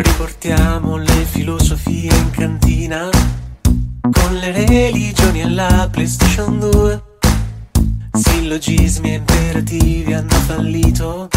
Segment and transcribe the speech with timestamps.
[0.00, 3.08] Riportiamo le filosofie in cantina
[4.00, 7.02] con le religioni alla PlayStation 2.
[8.12, 11.28] Sillogismi e imperativi hanno fallito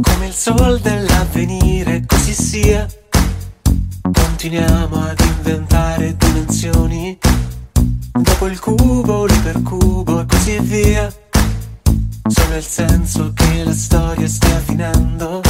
[0.00, 2.86] come il sol dell'avvenire, così sia.
[4.00, 7.18] Continuiamo ad inventare dimensioni
[8.12, 11.12] dopo il cubo, l'ipercubo e così via.
[12.28, 15.42] Solo il senso che la storia stia finendo.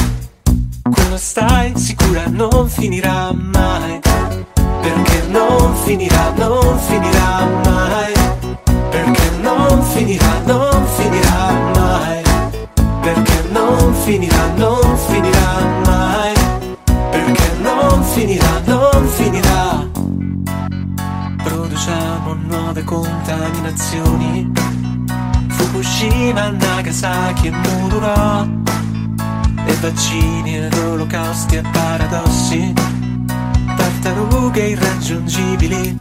[0.90, 4.00] Quello stai sicura non finirà mai.
[4.54, 8.12] Perché non finirà, non finirà mai.
[8.90, 12.22] Perché non finirà, non finirà mai.
[13.00, 16.34] Perché non finirà, non finirà mai.
[17.10, 19.86] Perché non finirà, non finirà.
[21.42, 24.50] Produciamo nuove contaminazioni.
[25.48, 28.86] Fukushima, Nagasaki e Mururo.
[29.80, 32.72] Vaccini ed olocausti e paradossi.
[33.76, 35.98] Tartarughe irraggiungibili.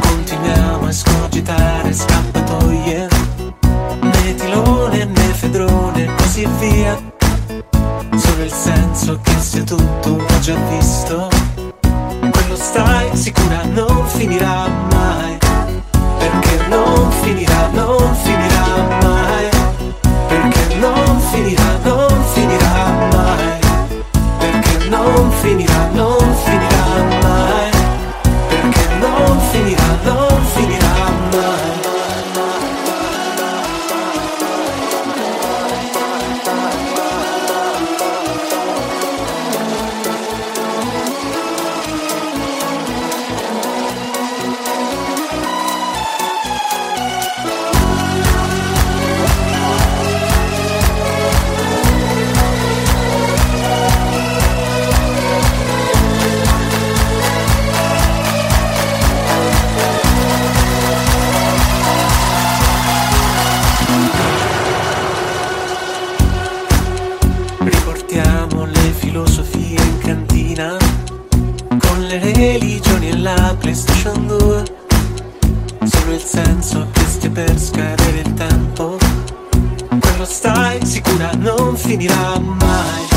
[0.00, 3.08] Continuiamo a escogitare scappatoie.
[4.00, 6.98] Metilone, nefedrone e così via.
[8.16, 11.28] Solo il senso che sia tutto già visto.
[12.30, 15.36] Quello stai sicura non finirà mai.
[16.18, 18.41] Perché non finirà, non finirà
[21.32, 23.58] finirà, non finirà mai.
[24.38, 26.11] Perché non finirà, non
[77.52, 78.96] per scadere il tempo.
[80.00, 83.11] Quello stai sicura non finirà mai.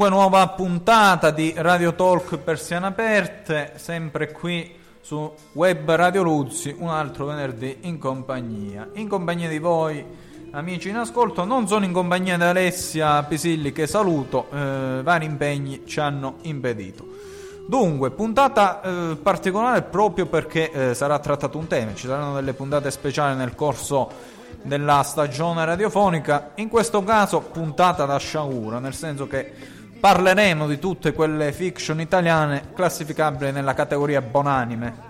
[0.00, 6.88] Dunque nuova puntata di Radio Talk Persiane Aperte, sempre qui su Web Radio Luzzi, un
[6.88, 8.88] altro venerdì in compagnia.
[8.94, 10.02] In compagnia di voi,
[10.52, 15.82] amici in ascolto, non sono in compagnia di Alessia Pisilli che saluto, eh, vari impegni
[15.84, 17.06] ci hanno impedito.
[17.68, 22.90] Dunque, puntata eh, particolare proprio perché eh, sarà trattato un tema, ci saranno delle puntate
[22.90, 24.10] speciali nel corso
[24.62, 31.12] della stagione radiofonica, in questo caso puntata da sciagura, nel senso che parleremo di tutte
[31.12, 35.08] quelle fiction italiane classificabili nella categoria bonanime,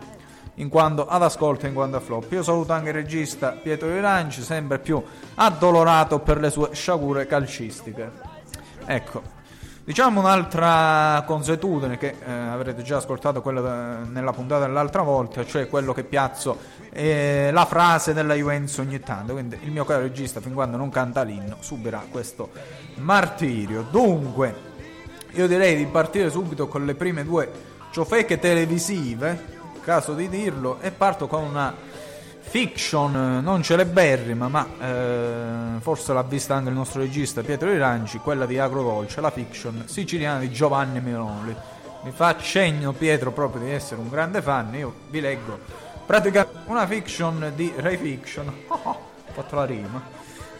[0.55, 2.31] in quanto ad ascolto e in quanto a flop.
[2.33, 5.01] Io saluto anche il regista Pietro Iranci, sempre più
[5.37, 8.11] addolorato per le sue sciagure calcistiche.
[8.85, 9.39] Ecco,
[9.83, 15.69] Diciamo un'altra consuetudine che eh, avrete già ascoltato quella da- nella puntata dell'altra volta, cioè
[15.69, 16.59] quello che piazzo
[16.93, 19.33] eh, la frase della Juventus ogni tanto.
[19.33, 22.51] Quindi il mio caro regista, fin quando non canta l'inno, subirà questo
[22.99, 23.85] martirio.
[23.91, 24.70] Dunque,
[25.33, 27.51] io direi di partire subito con le prime due
[27.91, 31.75] ciofeche televisive, caso di dirlo, e parto con una
[32.41, 38.47] fiction non celeberrima, ma eh, forse l'ha vista anche il nostro regista Pietro Iranci, quella
[38.47, 41.55] di Agrodolce, la fiction siciliana di Giovanni Meloli.
[42.03, 45.59] mi fa cenno Pietro proprio di essere un grande fan, io vi leggo
[46.07, 48.99] praticamente una fiction di Ray Fiction, oh, ho
[49.33, 50.03] fatto la rima,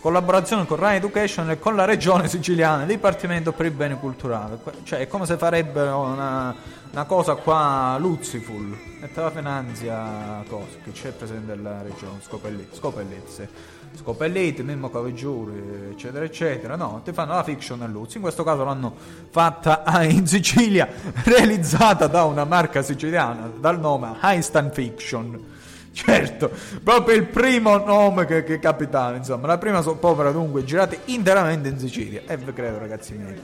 [0.01, 5.01] collaborazione con Rai Education e con la regione siciliana, Dipartimento per i beni culturali, cioè
[5.01, 6.55] è come se farebbero una,
[6.91, 13.47] una cosa qua Luziful, mette la finanzia cosa, che c'è presente della regione, Scopellite, sì.
[13.93, 16.77] Scopellite, Mimmo Cavegiuri, eccetera, eccetera.
[16.77, 18.15] No, ti fanno la fiction a Luz.
[18.15, 18.95] In questo caso l'hanno
[19.31, 20.89] fatta in Sicilia,
[21.25, 25.59] realizzata da una marca siciliana dal nome Einstein Fiction.
[26.03, 26.51] Certo,
[26.83, 31.79] proprio il primo nome che, che capitava, insomma, la prima soppopera dunque girata interamente in
[31.79, 32.23] Sicilia.
[32.27, 33.39] E vi credo, ragazzi miei.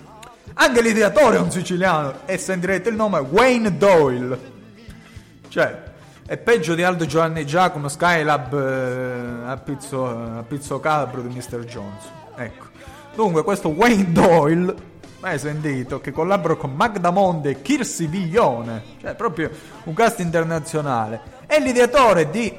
[0.54, 4.38] Anche l'ideatore è un siciliano e sentirete il nome Wayne Doyle.
[5.48, 5.82] Cioè,
[6.24, 11.58] è peggio di Aldo Giovanni Giacomo Skylab eh, a, pizzo, a pizzo calabro di Mr.
[11.64, 12.04] Jones.
[12.36, 12.64] Ecco.
[13.14, 14.74] Dunque, questo Wayne Doyle,
[15.20, 19.50] mai sentito, che collabora con Magda Monde e Kirsi Viglione, cioè proprio
[19.84, 21.35] un cast internazionale.
[21.46, 22.52] È l'ideatore di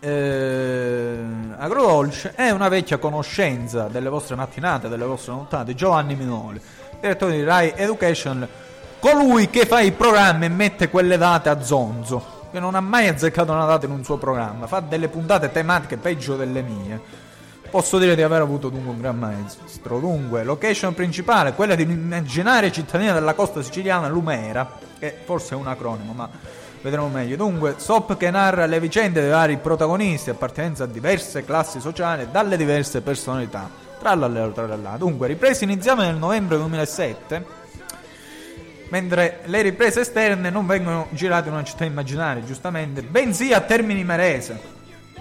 [0.00, 1.16] eh,
[1.58, 6.60] Agrodolce, è una vecchia conoscenza delle vostre mattinate, delle vostre nottate, Giovanni Minoli,
[7.00, 8.48] direttore di Rai Education,
[8.98, 13.08] colui che fa i programmi e mette quelle date a zonzo che non ha mai
[13.08, 17.00] azzeccato una data in un suo programma, fa delle puntate tematiche peggio delle mie.
[17.70, 19.98] Posso dire di aver avuto dunque un gran maestro.
[19.98, 25.66] Dunque, location principale, quella di un'immaginaria cittadina della costa siciliana, Lumera, che forse è un
[25.66, 26.28] acronimo, ma
[26.82, 27.36] vedremo meglio.
[27.36, 32.26] Dunque, SOP che narra le vicende dei vari protagonisti, appartenenza a diverse classi sociali e
[32.26, 33.70] dalle diverse personalità.
[33.98, 34.96] Trallallero, trallallà.
[34.98, 37.60] Dunque, riprese iniziamo nel novembre 2007
[38.92, 44.04] mentre le riprese esterne non vengono girate in una città immaginaria, giustamente, bensì a Termini
[44.04, 44.60] Merese.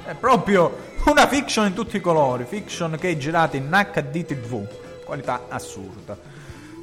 [0.03, 4.67] È proprio una fiction in tutti i colori, fiction che è girata in HD TV,
[5.05, 6.17] qualità assurda.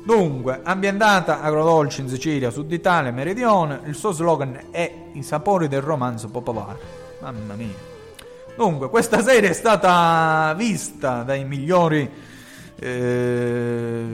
[0.09, 5.83] Dunque, ambientata agrodolce in Sicilia, Sud Italia, Meridione, il suo slogan è I sapori del
[5.83, 6.79] romanzo popolare.
[7.21, 7.75] Mamma mia.
[8.57, 12.11] Dunque, questa serie è stata vista dai migliori
[12.81, 14.05] eh,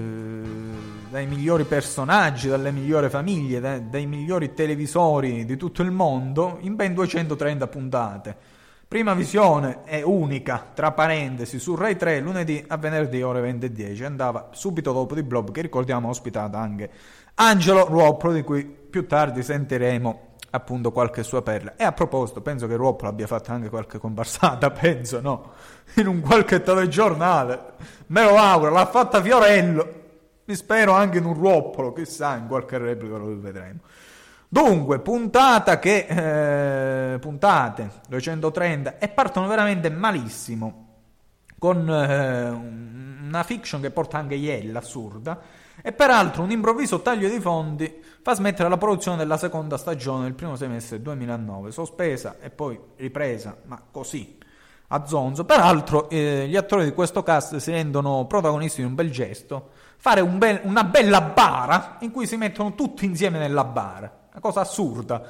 [1.10, 6.74] dai migliori personaggi, dalle migliori famiglie, dai, dai migliori televisori di tutto il mondo in
[6.74, 8.36] ben 230 puntate.
[8.94, 13.72] Prima visione è unica, tra parentesi, su Rai 3 lunedì a venerdì ore 20 e
[13.72, 14.04] 10.
[14.04, 16.88] Andava subito dopo di Blob, che ricordiamo ospitata anche
[17.34, 21.74] Angelo Ruoppolo, di cui più tardi sentiremo appunto qualche sua perla.
[21.74, 25.54] E a proposito, penso che Ruoppolo abbia fatto anche qualche comparsata, penso, no?
[25.94, 27.72] In un qualche telegiornale.
[28.06, 30.02] Me lo auguro, l'ha fatta Fiorello.
[30.44, 33.80] Mi spero anche in un ruoppolo, chissà, in qualche replica lo vedremo.
[34.54, 36.06] Dunque, puntata che...
[37.14, 40.86] Eh, puntate 230 e partono veramente malissimo
[41.58, 45.40] con eh, una fiction che porta anche Yell, assurda,
[45.82, 50.34] e peraltro un improvviso taglio di fondi fa smettere la produzione della seconda stagione del
[50.34, 54.38] primo semestre 2009, sospesa e poi ripresa, ma così,
[54.86, 55.44] a zonzo.
[55.44, 60.20] Peraltro eh, gli attori di questo cast si rendono protagonisti di un bel gesto, fare
[60.20, 64.22] un be- una bella bara in cui si mettono tutti insieme nella bara.
[64.34, 65.22] Una cosa assurda.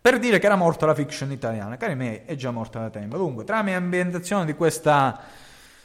[0.00, 1.76] Per dire che era morta la fiction italiana.
[1.76, 3.16] Cari miei, è già morta da tempo.
[3.16, 5.18] Dunque, trama e ambientazione di questa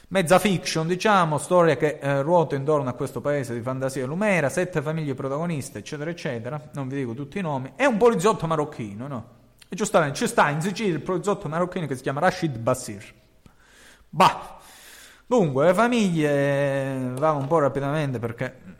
[0.08, 4.80] mezza fiction, diciamo, storia che eh, ruota intorno a questo paese di fantasia lumera, sette
[4.80, 6.70] famiglie protagoniste, eccetera, eccetera.
[6.74, 7.72] Non vi dico tutti i nomi.
[7.74, 9.28] È un poliziotto marocchino, no?
[9.68, 13.12] E giustamente ci sta in Sicilia il poliziotto marocchino che si chiama Rashid Basir.
[14.08, 14.56] Bah,
[15.26, 18.76] Dunque, le famiglie, vado un po' rapidamente perché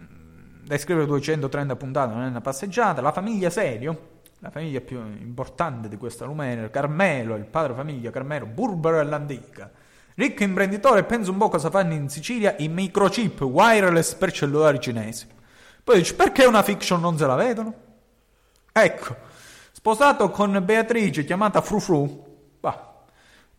[0.68, 5.96] descrivere 230 puntate non è una passeggiata, la famiglia Serio, la famiglia più importante di
[5.96, 9.70] questa Lumena, Carmelo, il padre famiglia Carmelo, Burbero e l'Antica,
[10.14, 15.26] ricco imprenditore, pensa un po' cosa fanno in Sicilia i microchip wireless per cellulari cinesi.
[15.82, 17.74] Poi dici, perché una fiction non se la vedono?
[18.70, 19.16] Ecco,
[19.72, 22.26] sposato con Beatrice chiamata Frufru,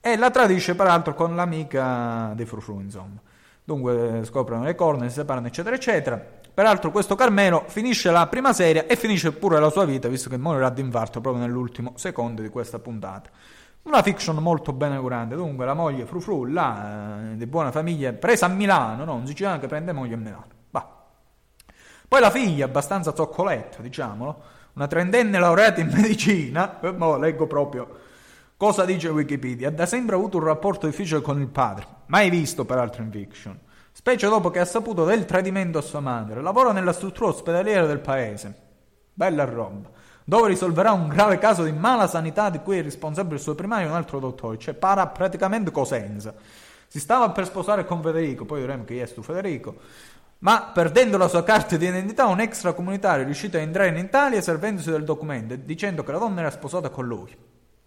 [0.01, 3.19] e la tradisce peraltro con l'amica di Frufru, insomma.
[3.63, 6.38] Dunque scoprono le corna, si separano, eccetera, eccetera.
[6.53, 10.38] Peraltro questo Carmelo finisce la prima serie e finisce pure la sua vita, visto che
[10.38, 13.29] morirà d'infarto proprio nell'ultimo secondo di questa puntata.
[13.84, 18.46] Una fiction molto bene curante, dunque la moglie Frufru, là, eh, di buona famiglia, presa
[18.46, 19.15] a Milano, no?
[19.15, 20.48] un siciliano che prende moglie a Milano.
[20.70, 20.88] Bah.
[22.08, 24.41] Poi la figlia, abbastanza zoccoletta, diciamolo,
[24.74, 28.08] una trentenne laureata in medicina, eh, mo leggo proprio
[28.60, 29.72] Cosa dice Wikipedia?
[29.72, 33.58] Da sempre ha avuto un rapporto difficile con il padre, mai visto peraltro in fiction,
[34.00, 36.41] specie dopo che ha saputo del tradimento a sua madre.
[36.41, 38.56] Lavora nella struttura ospedaliera del paese.
[39.13, 39.89] Bella roba.
[40.24, 43.88] Dove risolverà un grave caso di mala sanità di cui è responsabile il suo primario
[43.88, 46.34] e un altro dottore, cioè para praticamente Cosenza.
[46.88, 49.75] Si stava per sposare con Federico, poi vedremo chi è sto Federico.
[50.39, 54.39] ma perdendo la sua carta di identità un extracomunitario è riuscito a entrare in Italia
[54.39, 57.36] servendosi del documento e dicendo che la donna era sposata con lui,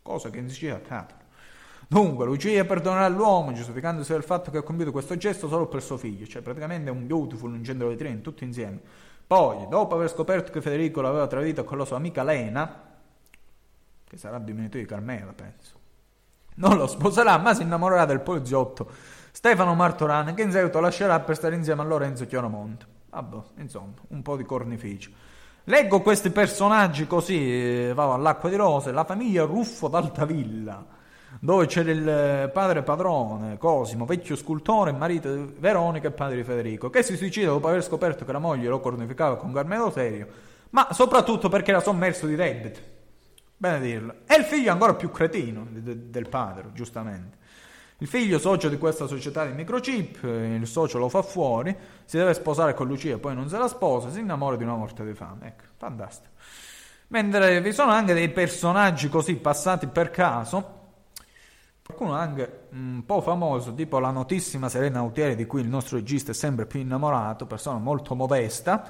[0.03, 1.22] cosa che in Sicilia accade.
[1.93, 5.99] Dunque, Lucia perdonerà l'uomo, giustificandosi del fatto che ha compiuto questo gesto solo per suo
[5.99, 8.81] figlio, cioè praticamente un beautiful, un genere di treni, tutti insieme.
[9.27, 12.83] Poi, dopo aver scoperto che Federico l'aveva tradito con la sua amica Lena,
[14.09, 15.75] che sarà diminutivo di Carmela, penso,
[16.55, 18.89] non lo sposerà, ma si innamorerà del poliziotto
[19.31, 22.87] Stefano Martorana, che in seguito lascerà per stare insieme a Lorenzo Chiaramonte.
[23.11, 25.11] Vabbè, insomma, un po' di cornificio.
[25.65, 31.01] Leggo questi personaggi così, eh, vado all'acqua di rose, la famiglia Ruffo d'Altavilla,
[31.41, 36.91] dove c'era il padre padrone, Cosimo, vecchio scultore, marito di Veronica e padre di Federico,
[36.91, 40.27] che si suicida dopo aver scoperto che la moglie lo cornificava con Carmelo Serio,
[40.71, 42.81] ma soprattutto perché era sommerso di debiti.
[43.57, 44.15] Bene dirlo.
[44.27, 47.39] E il figlio ancora più cretino del padre, giustamente.
[47.99, 52.17] Il figlio socio di questa società di microchip, eh, il socio lo fa fuori, si
[52.17, 55.15] deve sposare con Lucia, poi non se la sposa, si innamora di una morte di
[55.15, 55.47] fame.
[55.47, 56.35] Ecco, fantastico.
[57.09, 60.82] Mentre vi sono anche dei personaggi così passati per caso,
[61.85, 66.31] qualcuno anche un po' famoso, tipo la notissima Serena Autieri, di cui il nostro regista
[66.31, 68.89] è sempre più innamorato, persona molto modesta,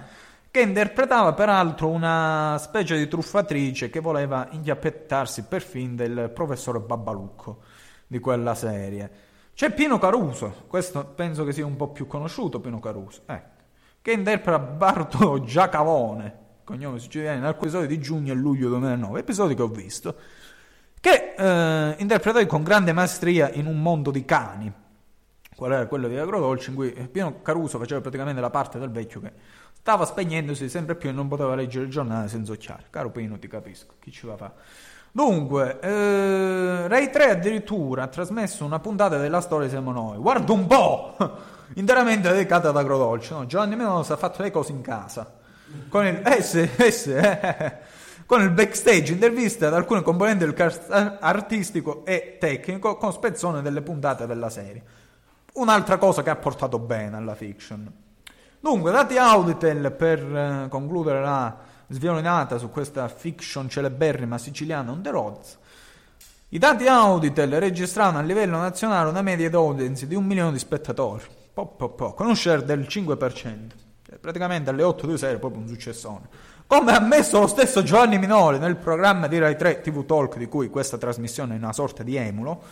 [0.50, 7.60] che interpretava peraltro una specie di truffatrice che voleva inchiappettarsi per fin del professore Babbalucco
[8.06, 9.10] di quella serie.
[9.54, 13.62] C'è Pino Caruso, questo penso che sia un po' più conosciuto, Pino Caruso, ecco,
[14.02, 19.54] che interpreta Bartolo Giacavone, cognome siciliano, in alcuni episodi di giugno e luglio 2009, episodi
[19.54, 20.14] che ho visto,
[21.02, 24.72] che eh, interpretati con grande maestria in un mondo di cani,
[25.56, 29.20] qual era quello di Agrodolce, in cui Pino Caruso faceva praticamente la parte del vecchio
[29.20, 29.32] che
[29.72, 32.84] stava spegnendosi sempre più e non poteva leggere il giornale senza occhiali.
[32.88, 34.52] Caro Pino, ti capisco, chi ci va a fare?
[35.10, 40.18] Dunque, eh, Rai 3 addirittura ha trasmesso una puntata della storia Siamo Noi.
[40.18, 41.16] Guarda un po'!
[41.74, 43.34] Interamente dedicata ad Agrodolce.
[43.34, 43.46] No?
[43.46, 45.40] Giovanni Menonos ha fatto le cose in casa.
[45.88, 47.76] Con il, eh sì, eh sì, eh,
[48.32, 53.82] con il backstage, interviste ad alcuni componenti del cast artistico e tecnico con spezzone delle
[53.82, 54.82] puntate della serie.
[55.56, 57.92] Un'altra cosa che ha portato bene alla fiction.
[58.58, 61.58] Dunque, dati Auditel per eh, concludere la
[61.88, 65.58] sviolinata su questa fiction celeberrima siciliana on the roads,
[66.48, 70.58] i dati Auditel registrano a livello nazionale una media di audience di un milione di
[70.58, 71.22] spettatori,
[71.52, 75.60] po, po, po, con un share del 5%, cioè, praticamente alle 8 di sera proprio
[75.60, 76.51] un successone.
[76.66, 80.46] Come ha ammesso lo stesso Giovanni Minoli nel programma di Rai 3 TV Talk, di
[80.46, 82.62] cui questa trasmissione è una sorta di emulo,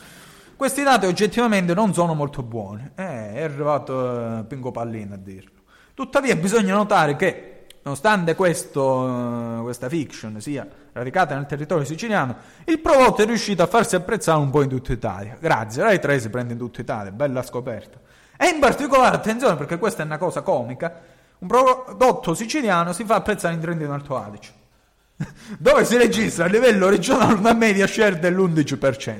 [0.56, 2.90] questi dati oggettivamente non sono molto buoni.
[2.94, 5.60] Eh, è arrivato uh, Pingo Pallino a dirlo.
[5.94, 12.78] Tuttavia bisogna notare che nonostante questo, eh, questa fiction sia radicata nel territorio siciliano, il
[12.78, 15.36] prodotto è riuscito a farsi apprezzare un po' in tutta Italia.
[15.40, 17.98] Grazie, Rai 3 si prende in tutta Italia, bella scoperta.
[18.36, 20.92] E in particolare, attenzione perché questa è una cosa comica,
[21.40, 24.52] un prodotto siciliano si fa apprezzare in Trentino Alto Adige,
[25.58, 29.18] dove si registra a livello regionale una media share dell'11%.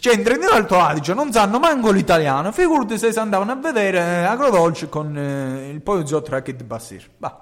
[0.00, 3.98] Cioè in Trentino Alto Adige non sanno manco l'italiano, figurati se si andavano a vedere
[3.98, 7.08] eh, Agrodolce con eh, il poliziotto Rakit Bassir.
[7.16, 7.40] Bah.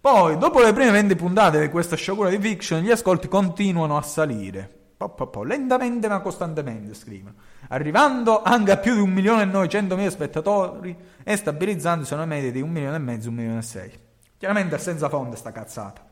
[0.00, 4.02] Poi, dopo le prime 20 puntate di questa sciagura di fiction, gli ascolti continuano a
[4.02, 4.68] salire.
[4.96, 7.34] Po, po, po, lentamente ma costantemente, scrivono,
[7.68, 13.28] arrivando anche a più di 1.900.000 spettatori e stabilizzandosi una media di 1 milione mezzo,
[13.28, 13.92] 1 milione 6.
[14.38, 16.04] Chiaramente è senza fonte sta cazzata.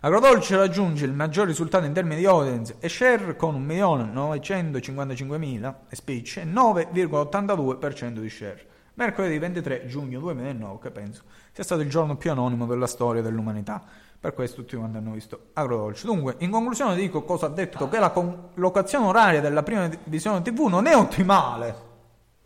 [0.00, 6.44] Agrodolce raggiunge il maggior risultato in termini di audience e share con 1.955.000 speech e
[6.44, 12.66] 9,82% di share mercoledì 23 giugno 2009, che penso sia stato il giorno più anonimo
[12.66, 13.82] della storia dell'umanità.
[14.24, 16.06] Per questo tutti quanti hanno visto Agrodolce.
[16.06, 20.60] Dunque, in conclusione dico cosa ha detto, che la collocazione oraria della prima visione TV
[20.60, 21.76] non è ottimale.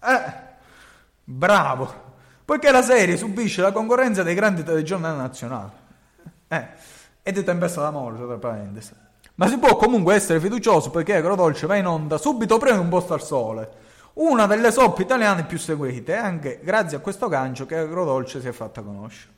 [0.03, 0.33] Eh,
[1.23, 1.89] bravo.
[2.45, 5.71] Poiché la serie subisce la concorrenza dei grandi telegiornali nazionali.
[6.49, 6.67] Eh,
[7.23, 8.93] e di tempesta d'amore, tra parentesi.
[9.37, 12.89] Ma si può comunque essere fiducioso poiché Agrodolce va in onda subito prima di un
[12.89, 13.71] posto al sole
[14.15, 18.53] una delle soppe italiane più seguite, anche grazie a questo gancio che Agrodolce si è
[18.53, 19.38] fatta conoscere.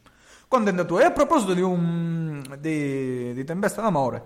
[0.50, 1.04] Contentatore.
[1.04, 4.22] E a proposito di, un, di, di Tempesta d'Amore,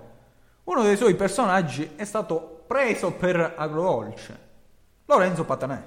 [0.65, 4.39] uno dei suoi personaggi è stato preso per Agrodolce,
[5.05, 5.83] Lorenzo Patanè.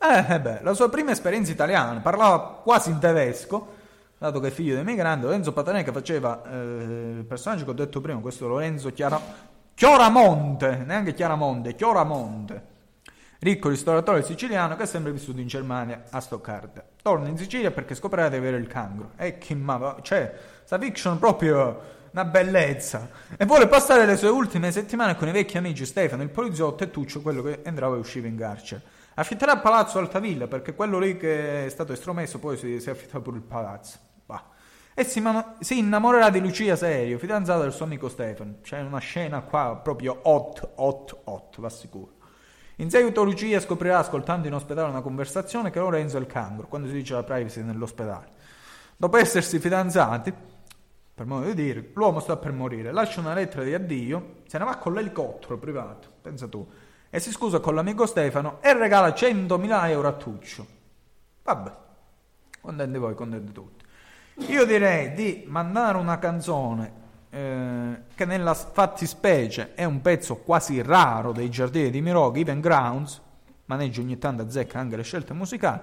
[0.00, 3.74] Eh, eh beh, la sua prima esperienza italiana, parlava quasi in tedesco,
[4.16, 7.74] dato che è figlio di emigranti, Lorenzo Patanè che faceva eh, il personaggio che ho
[7.74, 9.20] detto prima, questo Lorenzo Chiara,
[9.74, 12.76] Chioramonte, neanche Chiaramonte, Chioramonte
[13.40, 16.84] ricco ristoratore siciliano che è sempre vissuto in Germania a Stoccarda.
[17.02, 19.10] Torna in Sicilia perché scoprirà di avere il cancro.
[19.16, 19.96] E che ma...
[20.02, 23.08] cioè, sta fiction proprio una bellezza.
[23.36, 26.90] E vuole passare le sue ultime settimane con i vecchi amici Stefano, il poliziotto e
[26.90, 28.82] Tuccio, quello che entrava e usciva in carcere.
[29.14, 33.20] Affitterà il palazzo Altavilla perché quello lì che è stato estromesso poi si, si affitta
[33.20, 33.98] pure il palazzo.
[34.24, 34.44] Bah.
[34.94, 38.56] E si, man- si, innamorerà di Lucia Serio, fidanzata del suo amico Stefano.
[38.62, 42.17] C'è una scena qua proprio hot, hot, hot, va sicuro.
[42.80, 46.86] In seguito Lucia scoprirà ascoltando in ospedale una conversazione che Lorenzo è il cancro, quando
[46.86, 48.28] si dice la privacy nell'ospedale.
[48.96, 50.32] Dopo essersi fidanzati,
[51.12, 54.64] per modo di dire, l'uomo sta per morire, lascia una lettera di addio, se ne
[54.64, 56.64] va con l'elicottero privato, pensa tu
[57.10, 60.66] e si scusa con l'amico Stefano e regala 100.000 euro a Tuccio.
[61.42, 61.72] Vabbè,
[62.60, 63.84] contenti voi, contenti tutti.
[64.52, 71.32] Io direi di mandare una canzone eh, che nella fattispecie è un pezzo quasi raro
[71.32, 73.20] dei giardini di Miroghi, Even Grounds,
[73.66, 75.80] maneggia ogni tanto azzecca anche le scelte musicali,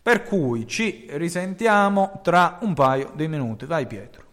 [0.00, 3.66] per cui ci risentiamo tra un paio di minuti.
[3.66, 4.26] Vai Pietro.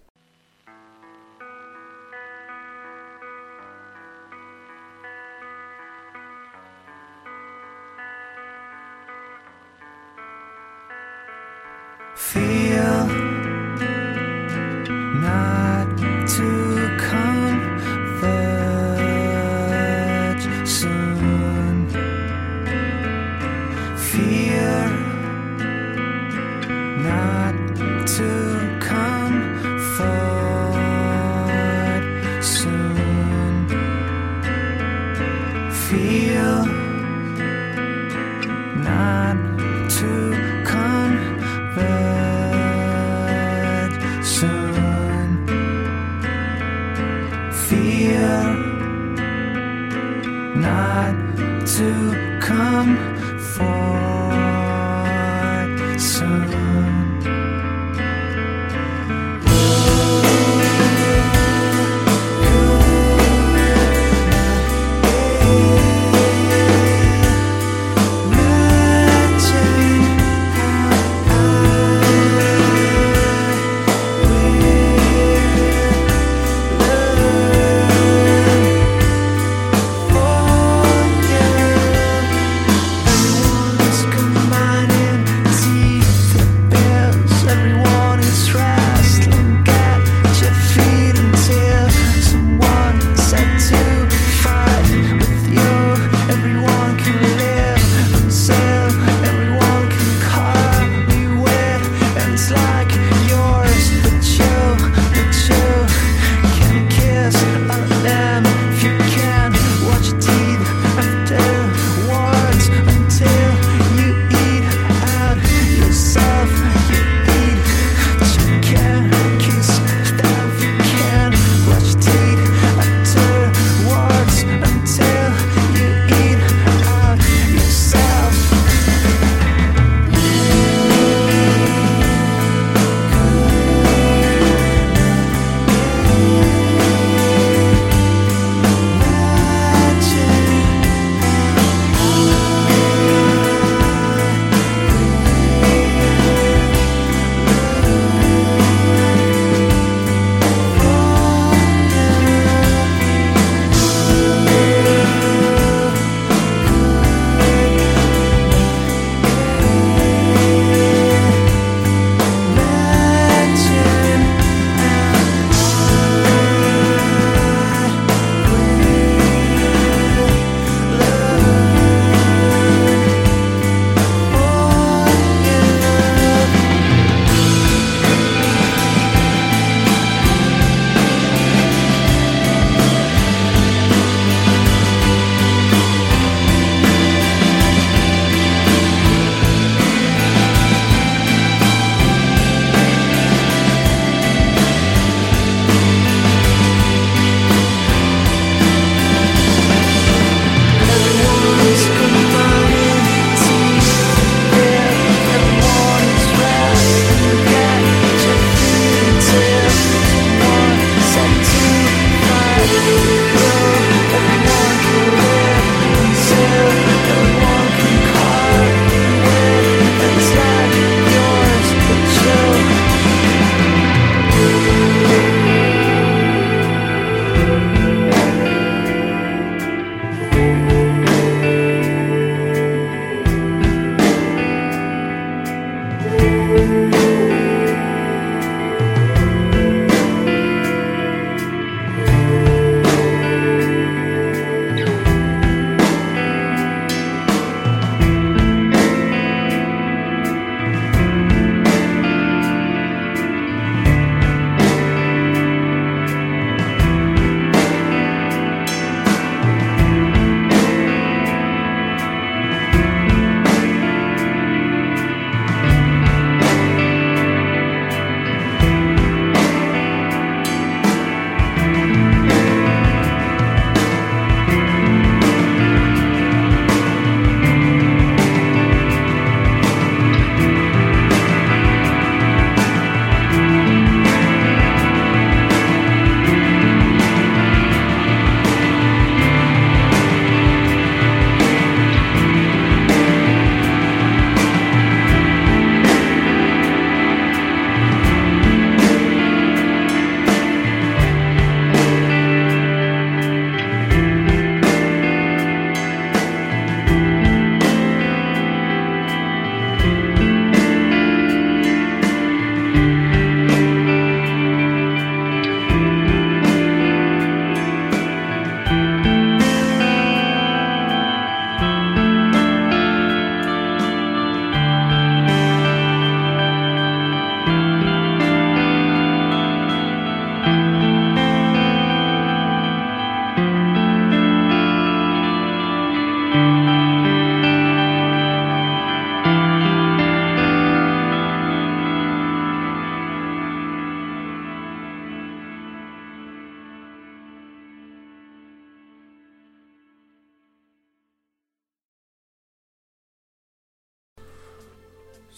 [12.86, 13.25] not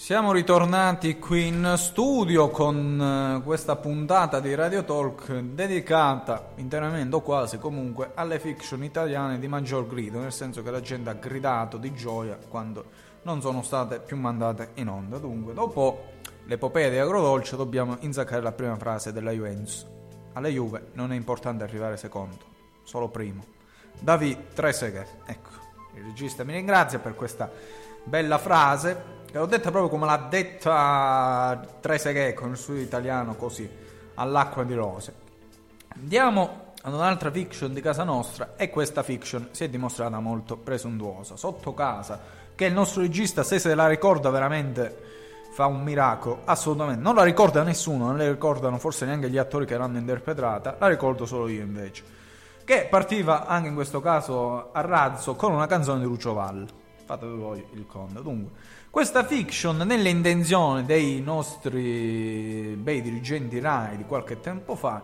[0.07, 7.19] Siamo ritornati qui in studio con eh, questa puntata di Radio Talk dedicata interamente o
[7.19, 11.75] quasi comunque alle fiction italiane di maggior grido, nel senso che la gente ha gridato
[11.75, 12.85] di gioia quando
[13.23, 15.17] non sono state più mandate in onda.
[15.17, 16.05] Dunque, dopo
[16.45, 19.85] l'epopea di Agrodolce dobbiamo insaccare la prima frase della Juventus.
[20.35, 22.45] Alle Juve non è importante arrivare secondo,
[22.83, 23.43] solo primo.
[23.99, 25.49] David Trezeguet, ecco,
[25.95, 27.51] il regista mi ringrazia per questa
[28.05, 33.69] bella frase l'ho detta proprio come l'ha detta Trezeguet con il suo italiano così,
[34.15, 35.13] all'acqua di rose.
[35.95, 41.35] Andiamo ad un'altra fiction di casa nostra e questa fiction si è dimostrata molto presuntuosa.
[41.35, 42.19] Sotto casa,
[42.55, 45.05] che il nostro regista se se la ricorda veramente
[45.51, 47.01] fa un miracolo, assolutamente.
[47.01, 50.87] Non la ricorda nessuno, non la ricordano forse neanche gli attori che l'hanno interpretata, la
[50.87, 52.03] ricordo solo io invece.
[52.63, 56.67] Che partiva anche in questo caso a razzo con una canzone di Lucio Valle.
[57.05, 58.21] Fatevi voi il conto.
[58.21, 58.51] Dunque,
[58.97, 65.03] questa fiction, nelle intenzioni dei nostri bei dirigenti RAI di qualche tempo fa,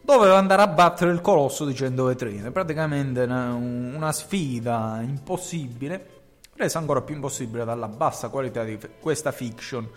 [0.00, 2.50] doveva andare a battere il colosso di 100 vetrine.
[2.50, 6.22] Praticamente una, una sfida impossibile,
[6.56, 9.88] resa ancora più impossibile dalla bassa qualità di questa fiction,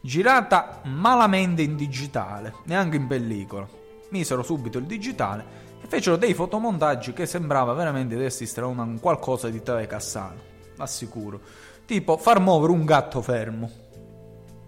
[0.00, 3.68] girata malamente in digitale, neanche in pellicola.
[4.08, 5.44] Misero subito il digitale
[5.82, 10.40] e fecero dei fotomontaggi che sembrava veramente di assistere a un qualcosa di Tave Cassano,
[10.78, 13.70] assicuro Tipo far muovere un gatto fermo.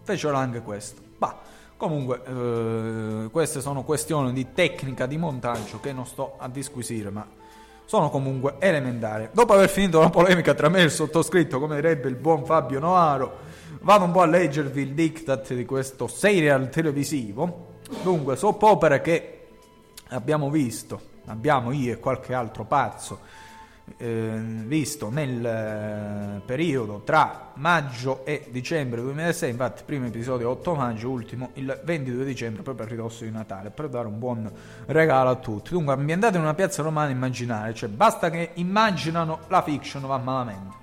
[0.04, 1.02] Fecero anche questo.
[1.18, 1.38] Bah,
[1.76, 7.28] comunque, eh, queste sono questioni di tecnica di montaggio che non sto a disquisire, ma
[7.84, 9.28] sono comunque elementari.
[9.32, 12.80] Dopo aver finito la polemica tra me e il sottoscritto, come direbbe il buon Fabio
[12.80, 13.36] Noaro,
[13.80, 17.80] vado un po' a leggervi il diktat di questo serial televisivo.
[18.02, 19.48] Dunque, soap opera che
[20.08, 23.39] abbiamo visto, abbiamo io e qualche altro pazzo
[23.96, 31.10] eh, visto nel eh, periodo tra maggio e dicembre 2006, infatti primo episodio 8 maggio,
[31.10, 34.50] ultimo il 22 dicembre proprio a ridosso di Natale, per dare un buon
[34.86, 35.70] regalo a tutti.
[35.70, 40.78] Dunque ambientate in una piazza romana immaginaria, cioè basta che immaginano la fiction va malamente.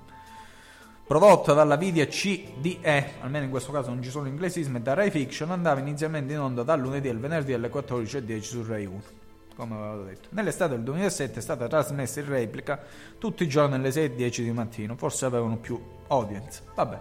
[1.08, 5.52] Prodotta dalla Vidia CDE, almeno in questo caso non ci sono inglesismi, da Rai Fiction
[5.52, 9.17] andava inizialmente in onda dal lunedì al venerdì alle 14.10 su Rai 1
[9.58, 10.28] come avevo detto.
[10.32, 12.80] Nell'estate del 2007 è stata trasmessa in replica
[13.18, 16.62] tutti i giorni alle 6 e 10 di mattino, forse avevano più audience.
[16.76, 17.00] Vabbè.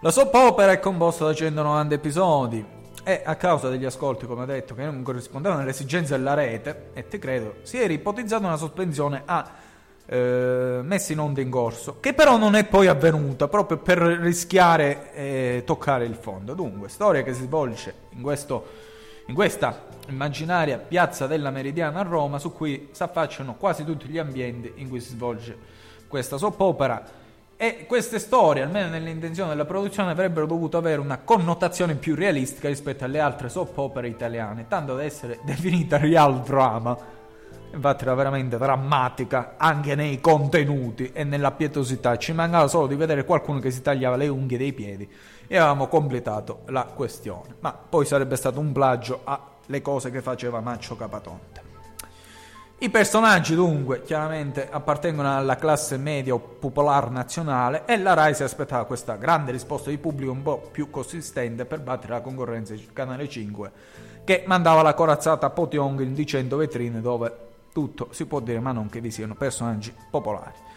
[0.00, 2.64] La soap opera è composta da 190 episodi
[3.02, 7.08] e a causa degli ascolti, come detto, che non corrispondevano alle esigenze della rete, e
[7.08, 9.50] ti credo, si era ipotizzata una sospensione a
[10.04, 15.14] eh, messa in onda in corso, che però non è poi avvenuta proprio per rischiare
[15.14, 16.52] e toccare il fondo.
[16.52, 18.88] Dunque, storia che si svolge in questo
[19.30, 24.18] in questa immaginaria piazza della Meridiana a Roma, su cui si affacciano quasi tutti gli
[24.18, 25.56] ambienti in cui si svolge
[26.06, 27.18] questa soppopera.
[27.56, 33.04] E queste storie, almeno nell'intenzione della produzione, avrebbero dovuto avere una connotazione più realistica rispetto
[33.04, 36.96] alle altre soppopere italiane, tanto da essere definita real drama.
[37.72, 42.16] Infatti era veramente drammatica anche nei contenuti e nella pietosità.
[42.16, 45.08] Ci mancava solo di vedere qualcuno che si tagliava le unghie dei piedi
[45.46, 47.56] e avevamo completato la questione.
[47.60, 49.20] Ma poi sarebbe stato un plagio
[49.70, 51.68] alle cose che faceva Maccio Capatonte.
[52.82, 58.42] I personaggi dunque chiaramente appartengono alla classe media o popolare nazionale e la RAI si
[58.42, 62.92] aspettava questa grande risposta di pubblico un po' più consistente per battere la concorrenza del
[62.92, 63.70] canale 5
[64.24, 68.72] che mandava la corazzata a Potiong in 100 vetrine dove tutto si può dire ma
[68.72, 70.68] non che vi siano personaggi popolari.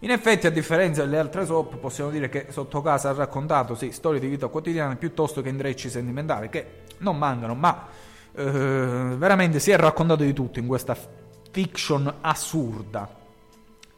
[0.00, 3.92] In effetti, a differenza delle altre soap, possiamo dire che sotto casa ha raccontato sì,
[3.92, 7.86] storie di vita quotidiana piuttosto che intrecci sentimentali, che non mancano, ma
[8.42, 10.96] veramente si è raccontato di tutto in questa
[11.50, 13.08] fiction assurda.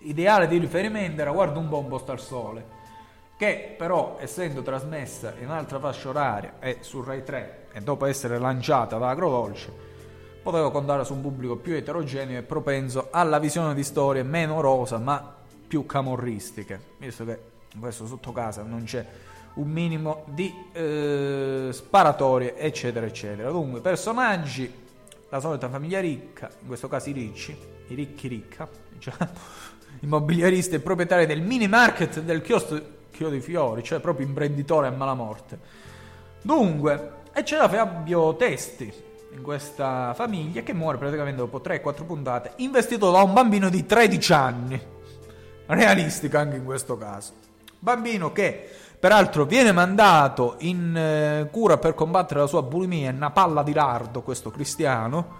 [0.00, 2.76] Ideale di riferimento era Guarda un po' un posto al sole,
[3.36, 8.38] che però, essendo trasmessa in un'altra fascia oraria e su Rai 3 e dopo essere
[8.38, 9.72] lanciata da Agrodolce,
[10.42, 14.98] poteva contare su un pubblico più eterogeneo e propenso alla visione di storie meno rosa
[14.98, 17.40] ma più camorristiche, visto che
[17.74, 18.32] in questo sotto
[18.64, 19.04] non c'è
[19.58, 23.50] un minimo di eh, sparatorie, eccetera, eccetera.
[23.50, 24.72] Dunque, personaggi,
[25.28, 27.56] la solita famiglia ricca, in questo caso i ricci,
[27.88, 29.16] i ricchi ricca, diciamo,
[30.00, 35.58] immobiliaristi e proprietari del mini market del chiosco di fiori, cioè proprio imprenditore a malamorte.
[36.40, 38.92] Dunque, e c'era Fabio Testi
[39.32, 44.32] in questa famiglia che muore praticamente dopo 3-4 puntate, investito da un bambino di 13
[44.32, 44.80] anni
[45.66, 47.32] realistica anche in questo caso.
[47.80, 53.62] Bambino che peraltro viene mandato in eh, cura per combattere la sua bulimia una palla
[53.62, 55.36] di lardo, questo cristiano,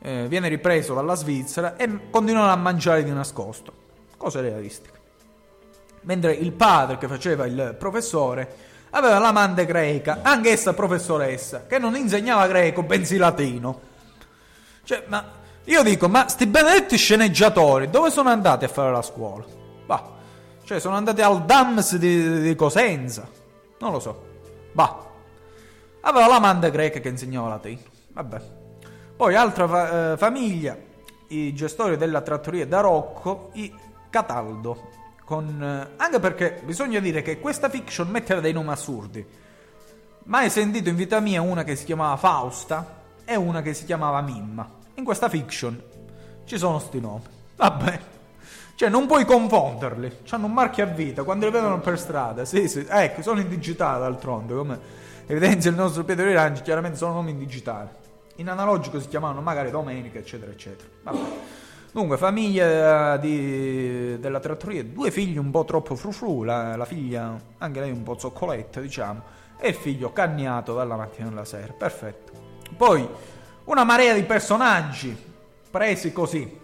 [0.00, 3.72] eh, viene ripreso dalla Svizzera e continuano a mangiare di nascosto.
[4.16, 4.96] Cose realistiche.
[6.02, 12.46] Mentre il padre che faceva il professore aveva l'amante greca, anch'essa professoressa, che non insegnava
[12.46, 13.80] greco, bensì latino.
[14.82, 19.44] Cioè, ma io dico, ma sti benedetti sceneggiatori dove sono andati a fare la scuola?
[19.84, 20.16] Bah,
[20.68, 23.26] cioè sono andati al DAMS di, di Cosenza,
[23.78, 24.26] non lo so.
[24.72, 25.02] Bah,
[26.02, 27.80] aveva l'amante greca che insegnava latino,
[28.12, 28.42] vabbè.
[29.16, 30.76] Poi altra fa- eh, famiglia,
[31.28, 33.74] i gestori della trattoria da Rocco, i
[34.10, 34.90] Cataldo.
[35.24, 39.26] Con, eh, anche perché bisogna dire che questa fiction mette dei nomi assurdi.
[40.24, 44.20] Mai sentito in vita mia una che si chiamava Fausta e una che si chiamava
[44.20, 44.68] Mimma.
[44.96, 45.82] In questa fiction
[46.44, 47.22] ci sono sti nomi.
[47.56, 48.16] Vabbè.
[48.78, 50.18] Cioè, non puoi confonderli.
[50.30, 52.44] Hanno un marchio a vita quando li vedono per strada.
[52.44, 52.86] Sì, sì.
[52.88, 54.54] Ecco, sono in digitale d'altronde.
[54.54, 54.78] Come
[55.26, 57.90] evidenzia il nostro Pietro Rirangi, chiaramente sono nomi in digitale.
[58.36, 60.88] In analogico si chiamavano magari Domenica, eccetera, eccetera.
[61.02, 61.18] Vabbè.
[61.90, 67.80] Dunque, famiglia di, della trattoria, due figli un po' troppo frufru, la, la, figlia, anche
[67.80, 69.22] lei un po' zoccoletta, diciamo,
[69.58, 71.72] e il figlio cagnato dalla mattina alla sera.
[71.72, 72.30] Perfetto.
[72.76, 73.08] Poi,
[73.64, 75.16] una marea di personaggi
[75.68, 76.60] presi così,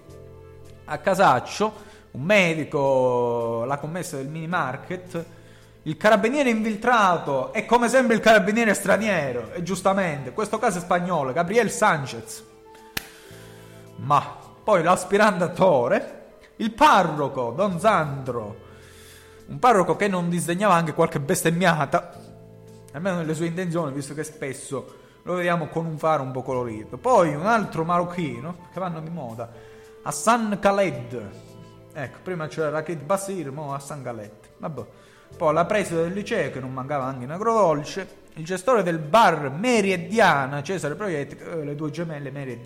[0.84, 5.24] a casaccio, un medico, la commessa del mini market,
[5.82, 11.32] il carabiniere infiltrato e come sempre il carabiniere straniero, e giustamente, questo caso è spagnolo,
[11.32, 12.44] Gabriel Sanchez.
[13.96, 18.62] Ma poi l'aspirante attore, il parroco Don Sandro,
[19.46, 22.16] un parroco che non disegnava anche qualche bestemmiata,
[22.92, 26.96] almeno nelle sue intenzioni, visto che spesso lo vediamo con un faro un po' colorito.
[26.96, 29.50] Poi un altro marocchino, che vanno di moda,
[30.02, 31.53] Hassan Khaled.
[31.96, 34.32] Ecco, prima c'era Rakit Basir, ora Hassan Khaled.
[34.58, 34.84] Vabbè.
[35.36, 39.50] Poi la presa del liceo, che non mancava anche in agrodolce, il gestore del bar
[39.50, 42.60] Mary e Diana, Cesare Proietti, eh, le due gemelle Mary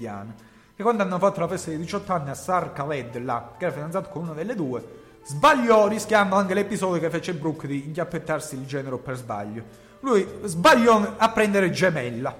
[0.75, 3.75] e quando hanno fatto la festa di 18 anni a Sar Khaled, là, che era
[3.75, 4.83] fidanzato con una delle due,
[5.25, 9.65] sbagliò rischiando anche l'episodio che fece Brooke di inchiappettarsi il genero per sbaglio.
[10.01, 12.35] Lui sbagliò a prendere gemella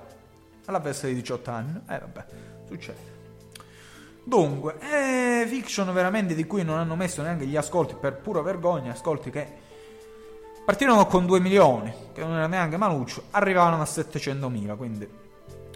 [0.67, 1.81] alla festa di 18 anni.
[1.89, 2.25] Eh vabbè,
[2.69, 3.18] succede.
[4.29, 8.93] Dunque, è fiction veramente di cui non hanno messo neanche gli ascolti per pura vergogna,
[8.93, 9.47] ascolti che
[10.67, 15.09] partirono con 2 milioni, che non era neanche maluccio, arrivavano a 700.000, quindi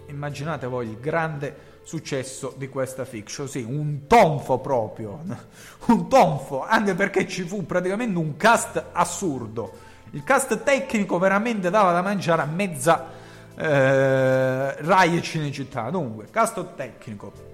[0.05, 5.23] immaginate voi il grande successo di questa fiction, sì, un tonfo proprio,
[5.87, 9.71] un tonfo, anche perché ci fu praticamente un cast assurdo.
[10.11, 13.07] Il cast tecnico veramente dava da mangiare a mezza
[13.55, 15.89] eh, Rai e Cinecittà.
[15.89, 17.52] Dunque, cast tecnico.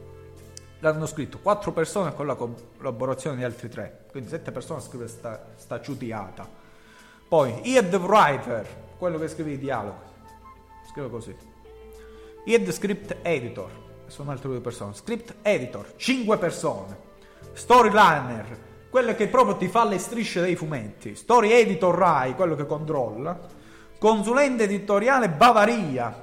[0.80, 5.10] L'hanno scritto 4 persone con la collaborazione di altri 3, quindi 7 persone a scrivere
[5.10, 6.60] sta, sta ciutiata
[7.30, 8.66] poi, Head Writer,
[8.98, 10.08] quello che scrive i dialoghi.
[10.90, 11.36] Scrive così.
[12.44, 13.70] Head Script Editor,
[14.08, 14.96] sono altre due persone.
[14.96, 16.98] Script Editor, 5 persone.
[17.54, 18.58] Storyliner,
[18.90, 21.14] quello che proprio ti fa le strisce dei fumetti.
[21.14, 23.40] Story Editor Rai, quello che controlla.
[24.00, 26.20] Consulente editoriale Bavaria.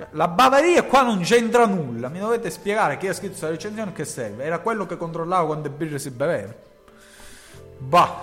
[0.00, 2.08] Cioè, la Bavaria qua non c'entra nulla.
[2.08, 4.44] Mi dovete spiegare chi ha scritto questa recensione che serve.
[4.44, 6.54] Era quello che controllava quando birre si beveva.
[7.76, 8.22] Bah,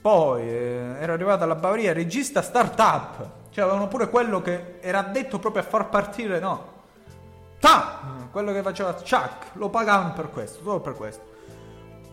[0.00, 5.38] poi eh, era arrivata alla Bavaria regista startup, cioè avevano pure quello che era detto
[5.38, 6.70] proprio a far partire, no?
[7.60, 8.28] Ta!
[8.30, 11.30] Quello che faceva Chuck, lo pagavano per questo, solo per questo.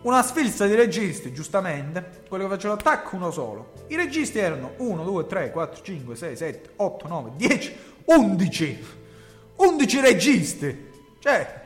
[0.02, 3.72] Una sfilza di registi, giustamente, quello che faceva tac uno solo.
[3.88, 7.76] I registi erano 1, 2, 3, 4, 5, 6, 7, 8, 9, 10,
[8.14, 8.84] 11.
[9.56, 10.90] 11 registi.
[11.18, 11.60] Cioè,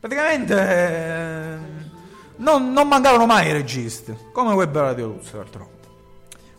[0.00, 0.54] praticamente...
[0.54, 1.92] Eh,
[2.36, 5.72] non, non mancavano mai i registi, come Web Radio Luz, d'altronde.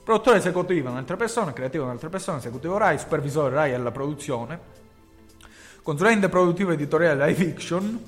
[0.03, 4.59] Produttore esecutivo un'altra persona, creativo un'altra persona, esecutivo Rai, supervisore Rai alla produzione,
[5.81, 8.05] consulente produttivo editoriale Rai Fiction,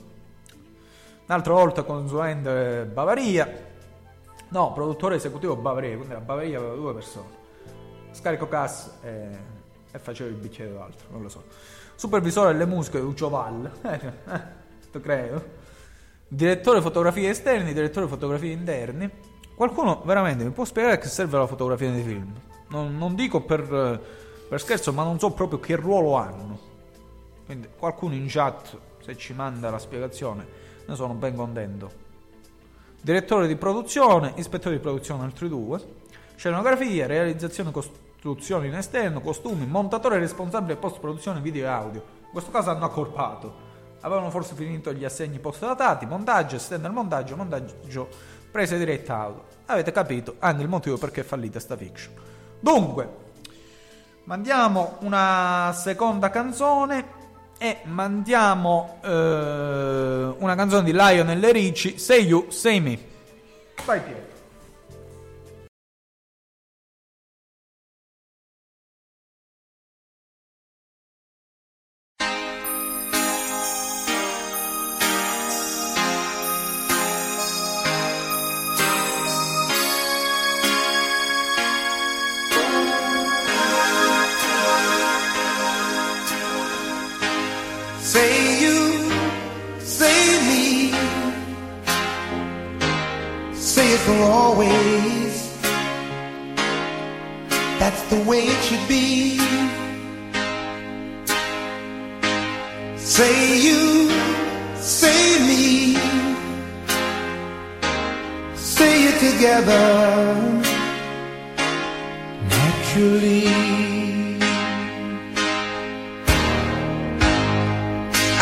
[1.25, 3.65] un'altra volta consulente Bavaria,
[4.49, 7.27] no, produttore esecutivo Bavaria, quindi la Bavaria aveva due persone,
[8.11, 9.55] scarico cassa e,
[9.97, 11.43] e faceva il bicchiere d'altro, non lo so.
[11.95, 15.65] Supervisore delle musiche Lucio Valle, eh, credo
[16.27, 19.09] direttore fotografie esterni, direttore fotografie interni.
[19.55, 22.31] Qualcuno veramente mi può spiegare che serve la fotografia nei film?
[22.69, 24.01] Non, non dico per,
[24.47, 26.59] per, scherzo, ma non so proprio che ruolo hanno.
[27.45, 30.45] Quindi qualcuno in chat, se ci manda la spiegazione,
[30.85, 32.05] ne sono ben contento.
[33.01, 35.79] Direttore di produzione, ispettore di produzione altri due,
[36.35, 37.71] scenografia, realizzazione
[38.17, 42.03] costruzione in esterno, costumi, montatore responsabile post produzione video e audio.
[42.25, 43.65] In questo caso hanno accorpato
[44.01, 48.09] avevano forse finito gli assegni post-datati, montaggio, estendere il montaggio, montaggio,
[48.51, 49.45] presa diretta auto.
[49.65, 52.13] Avete capito anche il motivo perché è fallita sta fiction.
[52.59, 53.09] Dunque,
[54.25, 57.15] mandiamo una seconda canzone
[57.57, 62.99] e mandiamo eh, una canzone di Lionel Ricci, Say You, Say Me.
[63.83, 64.26] Vai Pietro.
[98.27, 99.37] Way it should be.
[102.97, 104.09] Say you,
[104.75, 105.95] say me,
[108.55, 109.85] say it together
[112.53, 113.47] naturally.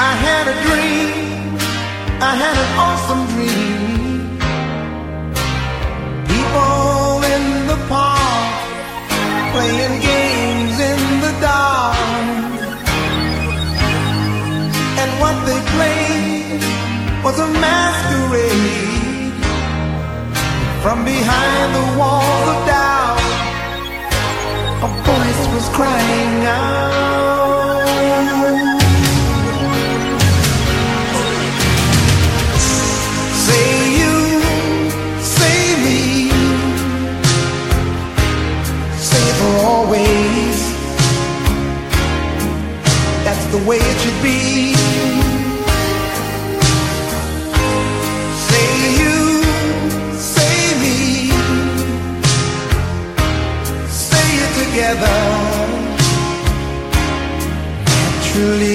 [0.10, 1.12] I had a dream,
[2.30, 2.70] I had an
[17.26, 19.34] was a masquerade
[20.84, 23.20] from behind the walls of doubt.
[24.84, 26.86] A voice was crying out.
[33.46, 34.16] Say you,
[35.36, 36.30] say me,
[39.10, 40.58] say for always.
[43.26, 44.45] That's the way it should be.
[54.86, 55.26] Together
[58.36, 58.75] naturally.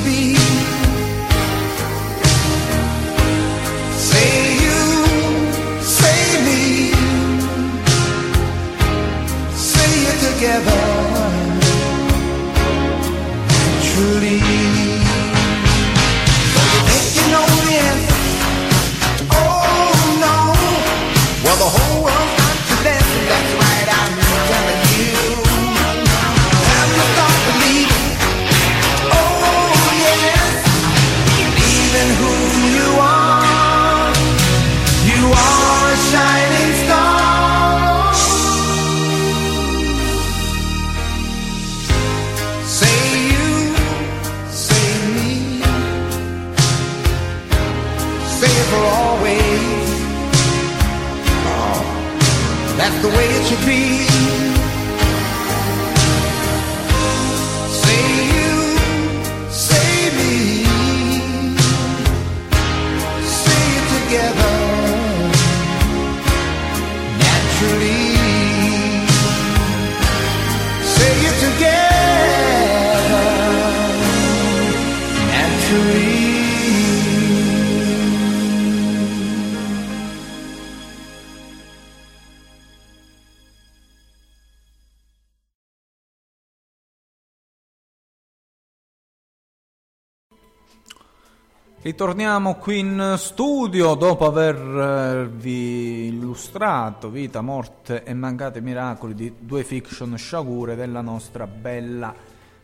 [91.83, 100.15] Ritorniamo qui in studio dopo avervi illustrato Vita, Morte e Mancati Miracoli di due fiction
[100.15, 102.13] sciagure della nostra bella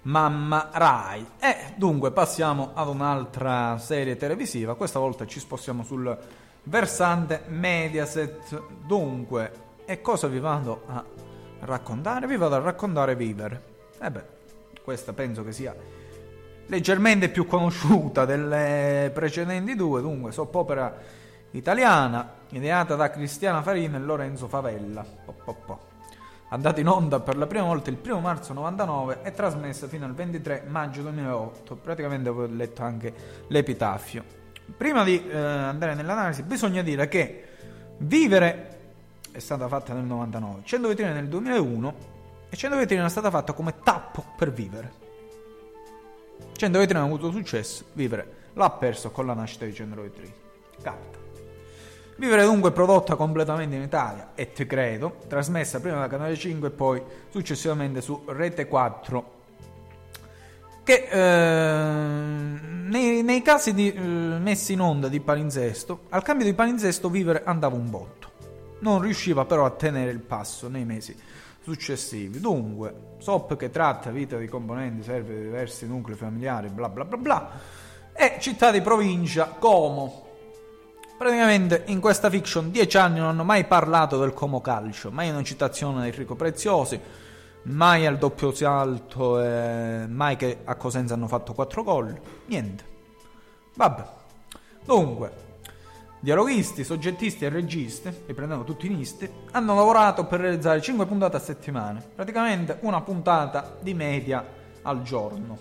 [0.04, 1.26] mamma Rai.
[1.40, 6.16] E dunque passiamo ad un'altra serie televisiva, questa volta ci spostiamo sul
[6.66, 8.62] versante Mediaset.
[8.86, 9.52] Dunque,
[9.86, 11.04] e cosa vi vado a
[11.62, 12.28] raccontare?
[12.28, 13.64] Vi vado a raccontare Vivere.
[14.00, 14.26] E beh,
[14.84, 15.76] questa penso che sia
[16.68, 20.96] leggermente più conosciuta delle precedenti due, dunque soppopera
[21.52, 25.06] italiana, ideata da Cristiana Farina e Lorenzo Favella.
[25.26, 25.80] Po, po, po.
[26.50, 30.14] Andata in onda per la prima volta il 1 marzo 99 e trasmessa fino al
[30.14, 31.76] 23 maggio 2008.
[31.76, 33.14] Praticamente avevo letto anche
[33.48, 34.24] l'epitafio.
[34.76, 37.48] Prima di eh, andare nell'analisi, bisogna dire che
[38.00, 38.76] Vivere
[39.32, 41.96] è stata fatta nel 99, 100 vetrine nel 2001
[42.50, 45.06] e 100 vetrine è stata fatta come tappo per vivere.
[46.58, 50.34] 100 vetrine ha avuto successo, Vivere l'ha perso con la nascita di 100 vetrine.
[50.82, 51.18] Capita.
[52.18, 56.72] Vivere dunque prodotta completamente in Italia, e te credo, trasmessa prima da Canale 5 e
[56.72, 59.36] poi successivamente su Rete 4
[60.84, 66.54] che eh, nei, nei, casi di, eh, messi in onda di palinsesto, al cambio di
[66.54, 68.32] palinsesto Vivere andava un botto.
[68.80, 71.14] non riusciva però a tenere il passo nei mesi
[71.68, 72.40] successivi.
[72.40, 77.18] Dunque, SOP che tratta vita di componenti, serve di diversi nuclei familiari, bla bla bla
[77.18, 77.50] bla,
[78.14, 80.26] e città di provincia Como.
[81.18, 85.44] Praticamente in questa fiction dieci anni non hanno mai parlato del Como Calcio, mai una
[85.44, 86.98] citazione di Enrico Preziosi,
[87.64, 92.86] mai al doppio salto, eh, mai che a Cosenza hanno fatto quattro gol, niente.
[93.76, 94.04] Vabbè.
[94.86, 95.32] Dunque,
[96.20, 101.40] Dialoghisti, soggettisti e registi, riprendendo tutti i nisti, hanno lavorato per realizzare 5 puntate a
[101.40, 104.44] settimana, praticamente una puntata di media
[104.82, 105.58] al giorno.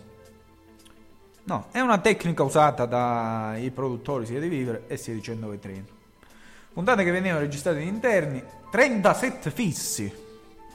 [1.45, 5.85] No, è una tecnica usata dai produttori sia di Vivere e sia di 100 vetrine.
[6.73, 10.07] Puntate che venivano registrate in interni, 37 fissi,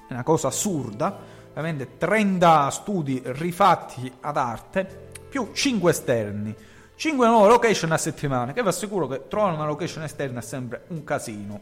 [0.07, 1.19] è una cosa assurda,
[1.49, 6.55] ovviamente 30 studi rifatti ad arte, più 5 esterni
[7.01, 10.83] 5 nuove location a settimana, che vi assicuro che trovare una location esterna è sempre
[10.89, 11.59] un casino.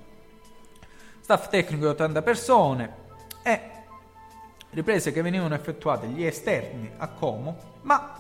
[1.22, 2.96] Staff tecnico di 80 persone
[3.42, 3.62] e
[4.72, 8.20] riprese che venivano effettuate gli esterni a Como, ma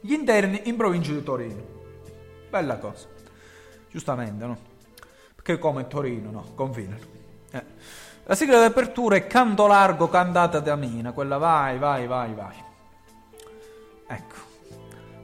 [0.00, 1.62] gli interni in provincia di Torino.
[2.48, 3.06] Bella cosa.
[3.90, 4.58] Giustamente, no?
[5.34, 6.52] Perché Como è Torino, no?
[6.54, 7.04] Confinano.
[7.50, 7.64] Eh.
[8.24, 12.64] La sigla di apertura è Canto Largo Cantata da Mina, quella vai, vai, vai, vai.
[14.06, 14.48] Ecco.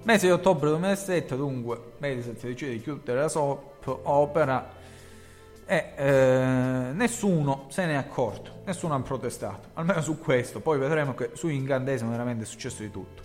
[0.07, 4.71] Mese di ottobre 2007, dunque, Mediaset decide di chiudere la soap opera
[5.67, 11.13] e eh, nessuno se ne è accorto, nessuno ha protestato, almeno su questo, poi vedremo
[11.15, 13.21] che su Incantesimo veramente è successo di tutto.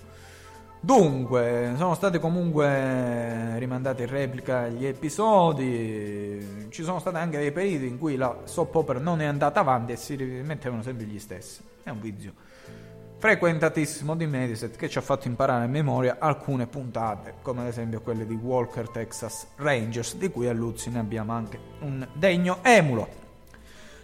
[0.80, 7.86] Dunque, sono stati comunque rimandati in replica gli episodi, ci sono stati anche dei periodi
[7.86, 11.62] in cui la soap opera non è andata avanti e si rimettevano sempre gli stessi.
[11.84, 12.34] È un vizio
[13.22, 18.01] frequentatissimo di Mediaset che ci ha fatto imparare a memoria alcune puntate, come ad esempio
[18.01, 23.07] quelle di Walker Texas Rangers, di cui a Luzzi ne abbiamo anche un degno emulo.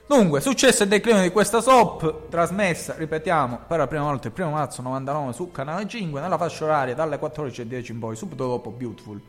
[0.05, 4.51] Dunque, successo e declino di questa soap, trasmessa, ripetiamo, per la prima volta il 1
[4.51, 9.19] marzo 99 su Canale 5, nella fascia oraria dalle 14.10 in poi, subito dopo Beautiful.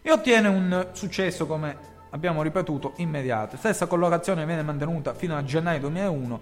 [0.00, 1.76] E ottiene un successo, come
[2.08, 3.58] abbiamo ripetuto, immediato.
[3.58, 6.40] Stessa collocazione viene mantenuta fino a gennaio 2001,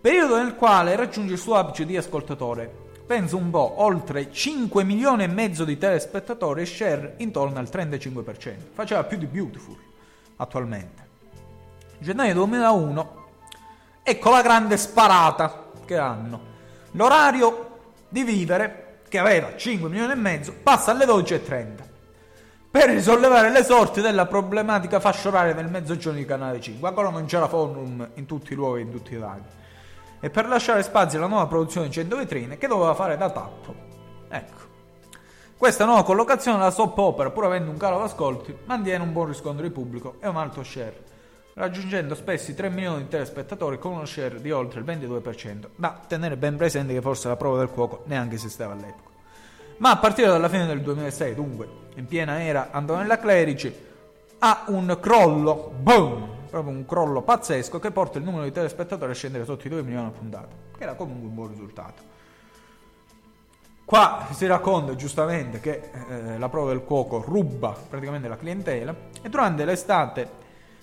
[0.00, 2.86] periodo nel quale raggiunge il suo apice di ascoltatore.
[3.06, 8.56] Penso un po', oltre 5 milioni e mezzo di telespettatori e share intorno al 35%.
[8.72, 9.76] Faceva più di Beautiful
[10.36, 11.06] attualmente.
[11.98, 13.26] Gennaio 2001,
[14.02, 16.40] ecco la grande sparata che hanno.
[16.92, 17.78] L'orario
[18.08, 21.86] di vivere, che aveva 5 milioni e mezzo, passa alle 12.30
[22.70, 26.86] per risollevare le sorti della problematica fascia oraria del mezzogiorno di Canale 5.
[26.86, 29.56] Ancora non c'era forum in tutti i luoghi, in tutti i laghi
[30.20, 33.74] e per lasciare spazio alla nuova produzione di 100 vetrine che doveva fare da tappo.
[34.28, 34.66] Ecco.
[35.56, 39.26] Questa nuova collocazione della soap opera, pur avendo un calo di ascolti, mantiene un buon
[39.26, 41.02] riscontro di pubblico e un alto share,
[41.54, 46.00] raggiungendo spesso i 3 milioni di telespettatori con uno share di oltre il 22%, da
[46.06, 49.10] tenere ben presente che forse la prova del cuoco neanche esisteva all'epoca.
[49.78, 53.74] Ma a partire dalla fine del 2006, dunque, in piena era Antonella Clerici,
[54.38, 59.14] ha un crollo, boom, proprio un crollo pazzesco che porta il numero di telespettatori a
[59.14, 62.16] scendere sotto i 2 milioni a puntata, che era comunque un buon risultato.
[63.84, 69.28] Qua si racconta giustamente che eh, la prova del cuoco ruba praticamente la clientela e
[69.30, 70.28] durante l'estate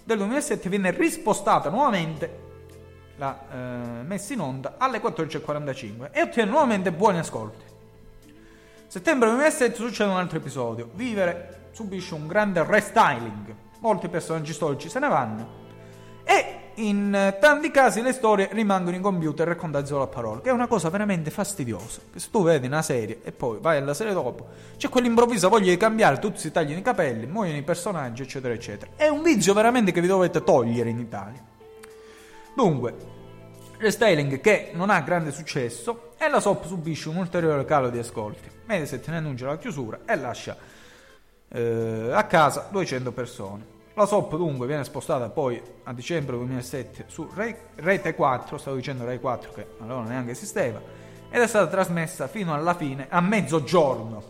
[0.04, 2.44] del 2007 viene rispostata nuovamente
[3.18, 7.64] la eh, messa in onda alle 14.45 e ottiene nuovamente buoni ascolti.
[8.88, 10.90] Settembre 2007 succede un altro episodio.
[10.94, 15.64] Vivere subisce un grande restyling molti personaggi storici se ne vanno
[16.24, 20.52] e in tanti casi le storie rimangono in computer raccontate solo a parole, che è
[20.52, 22.02] una cosa veramente fastidiosa.
[22.12, 25.70] Che se tu vedi una serie e poi vai alla serie dopo, c'è quell'improvvisa voglia
[25.70, 28.92] di cambiare, tutti si tagliano i capelli, muoiono i personaggi, eccetera, eccetera.
[28.96, 31.42] È un vizio veramente che vi dovete togliere in Italia.
[32.54, 32.96] Dunque,
[33.78, 38.50] restyling che non ha grande successo e la SOP subisce un ulteriore calo di ascolti.
[38.66, 40.58] Mediaset ne annuncia la chiusura e lascia
[41.56, 43.74] eh, a casa 200 persone.
[43.94, 47.30] La SOP dunque viene spostata poi a dicembre 2007 su
[47.76, 50.82] Rete 4, stavo dicendo Rai 4 che allora neanche esisteva,
[51.30, 54.24] ed è stata trasmessa fino alla fine a mezzogiorno,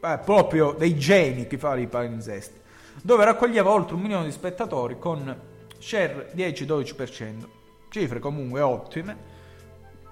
[0.00, 2.60] eh, proprio dei geni che fa i palinsesti,
[3.02, 5.36] dove raccoglieva oltre un milione di spettatori con
[5.78, 7.48] share 10-12%,
[7.88, 9.16] cifre comunque ottime,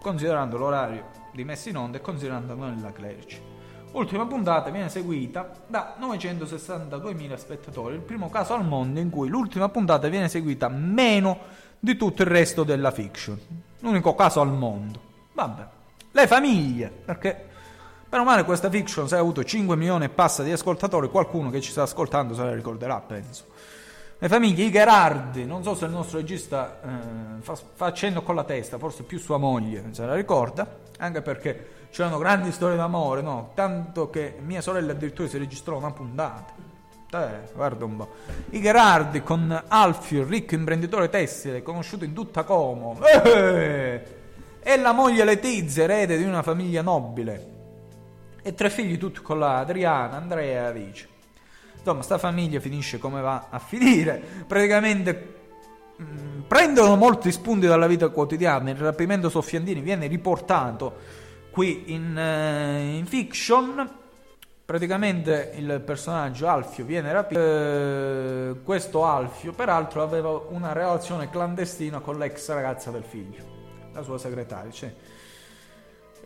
[0.01, 3.55] considerando l'orario di messa in onda e considerando noi la Clerici.
[3.97, 9.71] Ultima puntata viene seguita da 962.000 spettatori, il primo caso al mondo in cui l'ultima
[9.71, 11.39] puntata viene seguita meno
[11.79, 13.41] di tutto il resto della fiction.
[13.81, 15.01] L'unico caso al mondo.
[15.33, 15.67] Vabbè.
[16.11, 17.49] Le famiglie, perché
[18.07, 21.63] per male questa fiction se ha avuto 5 milioni e passa di ascoltatori, qualcuno che
[21.63, 23.47] ci sta ascoltando se la ricorderà, penso.
[24.19, 28.35] le famiglie i Gerardi, non so se il nostro regista eh, fa, fa accenno con
[28.35, 33.23] la testa, forse più sua moglie se la ricorda, anche perché c'erano grandi storie d'amore,
[33.23, 33.53] no?
[33.55, 36.53] Tanto che mia sorella addirittura si registrò una puntata.
[37.11, 38.09] Eh, guarda un po'.
[38.51, 43.01] I Gerardi con Alfio, ricco imprenditore tessile, conosciuto in tutta Como.
[43.03, 44.03] Eh!
[44.61, 47.55] E la moglie Letizia, erede di una famiglia nobile.
[48.43, 51.09] E tre figli tutti con la Adriana, Andrea e Alice.
[51.79, 54.23] Insomma, sta famiglia finisce come va a finire.
[54.47, 55.35] Praticamente
[55.97, 58.69] mh, mm, prendono molti spunti dalla vita quotidiana.
[58.69, 61.25] Il rapimento Soffiandini viene riportato
[61.57, 63.91] qui in, uh, in fiction.
[64.63, 67.41] Praticamente il personaggio Alfio viene rapito.
[67.41, 73.43] Uh, questo Alfio, peraltro, aveva una relazione clandestina con l'ex ragazza del figlio,
[73.95, 74.71] la sua segretaria.
[74.71, 74.95] Cioè,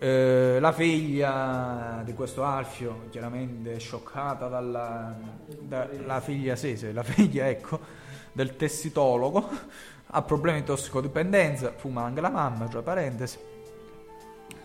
[0.00, 5.14] eh, la figlia di questo Alfio, chiaramente scioccata dalla
[5.46, 7.78] da, figlia, sì, sì, la figlia, ecco,
[8.32, 9.48] del tessitologo,
[10.10, 13.49] ha problemi di tossicodipendenza, fuma anche la mamma, tra parentesi.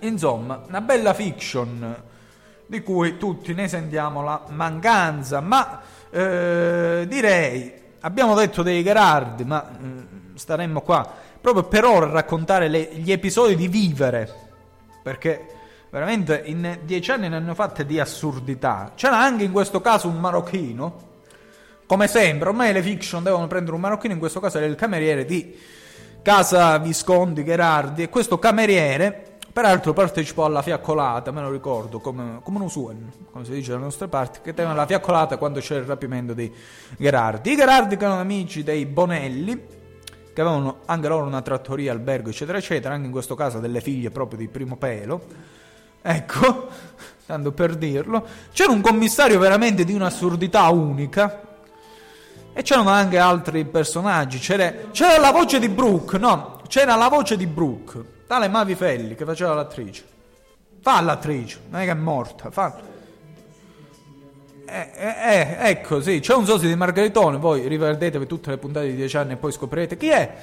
[0.07, 2.03] Insomma, una bella fiction
[2.65, 9.69] di cui tutti ne sentiamo la mancanza, ma eh, direi, abbiamo detto dei Gerardi, ma
[9.69, 14.43] eh, staremmo qua proprio per ora a raccontare le, gli episodi di Vivere
[15.05, 15.45] perché
[15.91, 18.93] veramente in dieci anni ne hanno fatte di assurdità.
[18.95, 21.03] C'era anche in questo caso un marocchino,
[21.85, 25.25] come sempre, ormai le fiction devono prendere un marocchino, in questo caso era il cameriere
[25.25, 25.55] di
[26.23, 32.57] Casa Visconti Gherardi e questo cameriere, peraltro partecipò alla fiaccolata, me lo ricordo, come, come
[32.57, 32.97] un usual,
[33.31, 36.51] come si dice dalle nostre parti, che teneva la fiaccolata quando c'era il rapimento di
[36.97, 37.53] Gherardi.
[37.53, 39.65] I Gherardi che erano amici dei Bonelli,
[40.33, 44.09] che avevano anche loro una trattoria, albergo, eccetera, eccetera, anche in questo caso delle figlie
[44.09, 45.21] proprio di primo pelo.
[46.01, 46.67] Ecco,
[47.25, 48.27] tanto per dirlo.
[48.51, 51.43] C'era un commissario veramente di un'assurdità unica.
[52.51, 54.37] E c'erano anche altri personaggi.
[54.37, 56.59] C'era, c'era la voce di Brooke, no?
[56.67, 60.03] C'era la voce di Brooke, tale Mavi Felli che faceva l'attrice.
[60.81, 62.93] Fa l'attrice, non è che è morta, fa.
[64.67, 68.87] Eh, eh, eh, ecco, sì, c'è un sosia di Margaritone, voi rivedetevi tutte le puntate
[68.87, 70.35] di 10 anni e poi scoprirete chi è.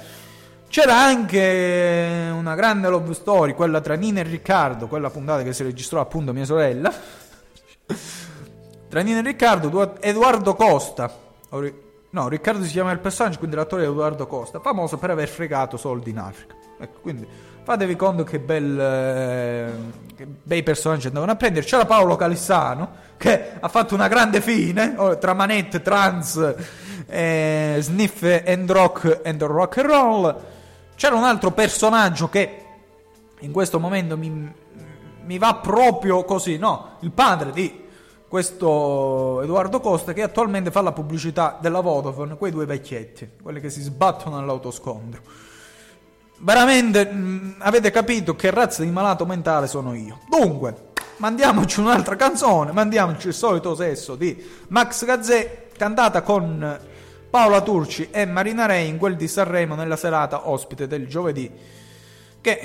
[0.68, 5.62] C'era anche una grande love story, quella tra Nina e Riccardo, quella puntata che si
[5.64, 6.90] registrò appunto mia sorella.
[8.88, 11.14] tra Nina e Riccardo, Edoardo Costa.
[12.10, 15.76] No, Riccardo si chiama il personaggio, quindi l'attore è Edoardo Costa, famoso per aver fregato
[15.76, 16.54] soldi in Africa.
[16.78, 17.26] Ecco, quindi
[17.62, 19.72] fatevi conto che, bel, eh,
[20.16, 21.64] che bei personaggi andavano a prendere.
[21.64, 26.54] C'era Paolo Calissano che ha fatto una grande fine oh, tra manette, trans,
[27.06, 30.36] eh, sniff and rock and rock and roll.
[30.96, 32.64] C'era un altro personaggio che
[33.38, 34.52] in questo momento mi,
[35.24, 36.96] mi va proprio così, no?
[37.00, 37.80] Il padre di
[38.26, 43.68] questo Edoardo Costa che attualmente fa la pubblicità della Vodafone, quei due vecchietti, quelli che
[43.68, 45.20] si sbattono all'autoscontro.
[46.42, 50.18] Veramente mh, mm, avete capito che razza di malato mentale sono io.
[50.28, 56.80] Dunque, mandiamoci un'altra canzone, mandiamoci il solito sesso di Max Gazzè, cantata con
[57.30, 61.50] Paola Turci e Marina Rei in quel di Sanremo nella serata ospite del giovedì.
[62.40, 62.58] Che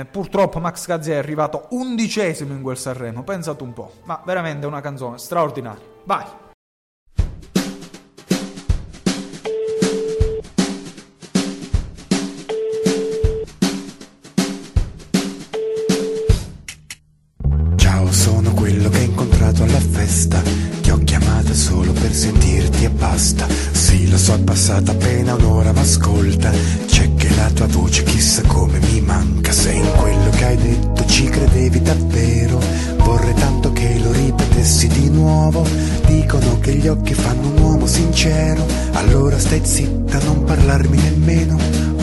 [0.00, 4.66] eh, purtroppo Max Gazzè è arrivato undicesimo in quel Sanremo, pensate un po', ma veramente
[4.66, 5.80] una canzone straordinaria.
[6.02, 6.41] Vai!
[24.62, 26.48] Passata appena un'ora, ma ascolta
[26.86, 29.50] C'è che la tua voce chissà come mi manca.
[29.50, 32.60] Se in quello che hai detto ci credevi davvero
[32.98, 35.66] Vorrei tanto che lo ripetessi di nuovo.
[36.06, 41.58] Dicono che gli occhi fanno un uomo sincero Allora stai zitta, non parlarmi nemmeno.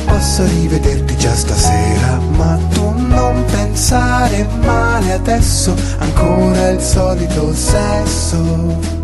[0.06, 5.74] Posso rivederti già stasera Ma tu non pensare male adesso.
[6.00, 8.99] Ancora il solito sesso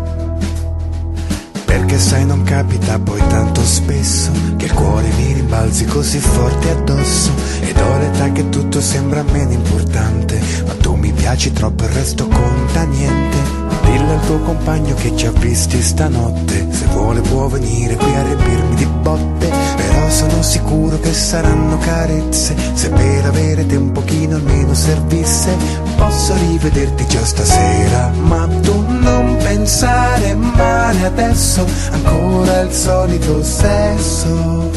[1.76, 7.30] perché sai non capita poi tanto spesso Che il cuore mi rimbalzi così forte addosso.
[7.60, 12.26] Ed ho l'età che tutto sembra meno importante Ma tu mi piaci troppo il resto
[12.28, 13.36] conta niente.
[13.82, 18.22] Dillo al tuo compagno che ci ha visti stanotte Se vuole può venire qui a
[18.22, 24.36] riempirmi di botte Però sono sicuro che saranno carezze Se per avere te un pochino
[24.36, 25.54] almeno servisse
[25.96, 34.70] Posso rivederti già stasera Ma tu non pensare male adesso ancora il solito sesso.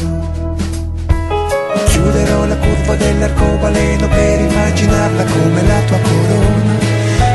[1.86, 6.78] Chiuderò la curva dell'arcobaleno per immaginarla come la tua corona.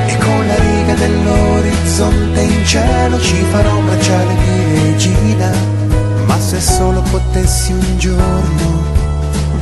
[0.08, 5.75] E con la riga dell'orizzonte in cielo ci farò un bracciale di regina.
[6.56, 8.82] Se solo potessi un giorno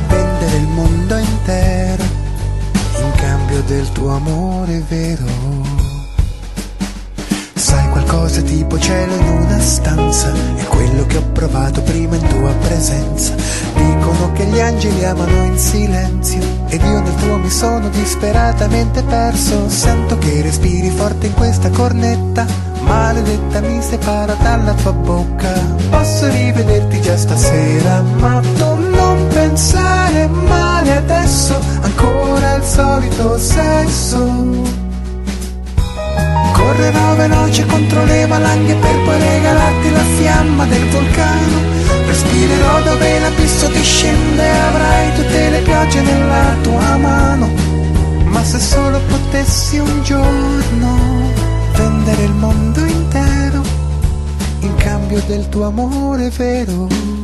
[0.06, 5.24] vendere il mondo intero in cambio del tuo amore vero.
[7.52, 12.52] Sai qualcosa tipo cielo in una stanza È quello che ho provato prima in tua
[12.52, 13.34] presenza.
[13.74, 19.68] Dicono che gli angeli amano in silenzio Ed io nel tuo mi sono disperatamente perso.
[19.68, 22.46] Sento che respiri forte in questa cornetta
[22.86, 25.52] Maledetta mi separa dalla tua bocca
[25.90, 34.82] Posso rivederti già stasera Ma tu non pensare male adesso Ancora il solito sesso
[36.52, 41.58] Correrò veloce contro le valanghe per poi regalarti la fiamma del vulcano.
[42.06, 47.50] Respirerò dove l'abisso discende e avrai tutte le piogge nella tua mano.
[48.24, 51.03] Ma se solo potessi un giorno
[52.04, 53.62] vendere il mondo intero
[54.60, 57.23] in cambio del tuo amore vero.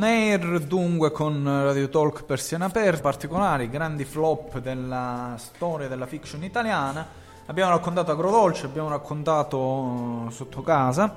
[0.00, 6.42] On air dunque con Radio Talk Persiana Aperta, particolari, grandi flop della storia della fiction
[6.42, 7.06] italiana.
[7.44, 11.14] Abbiamo raccontato Agrodolce, abbiamo raccontato Sotto casa,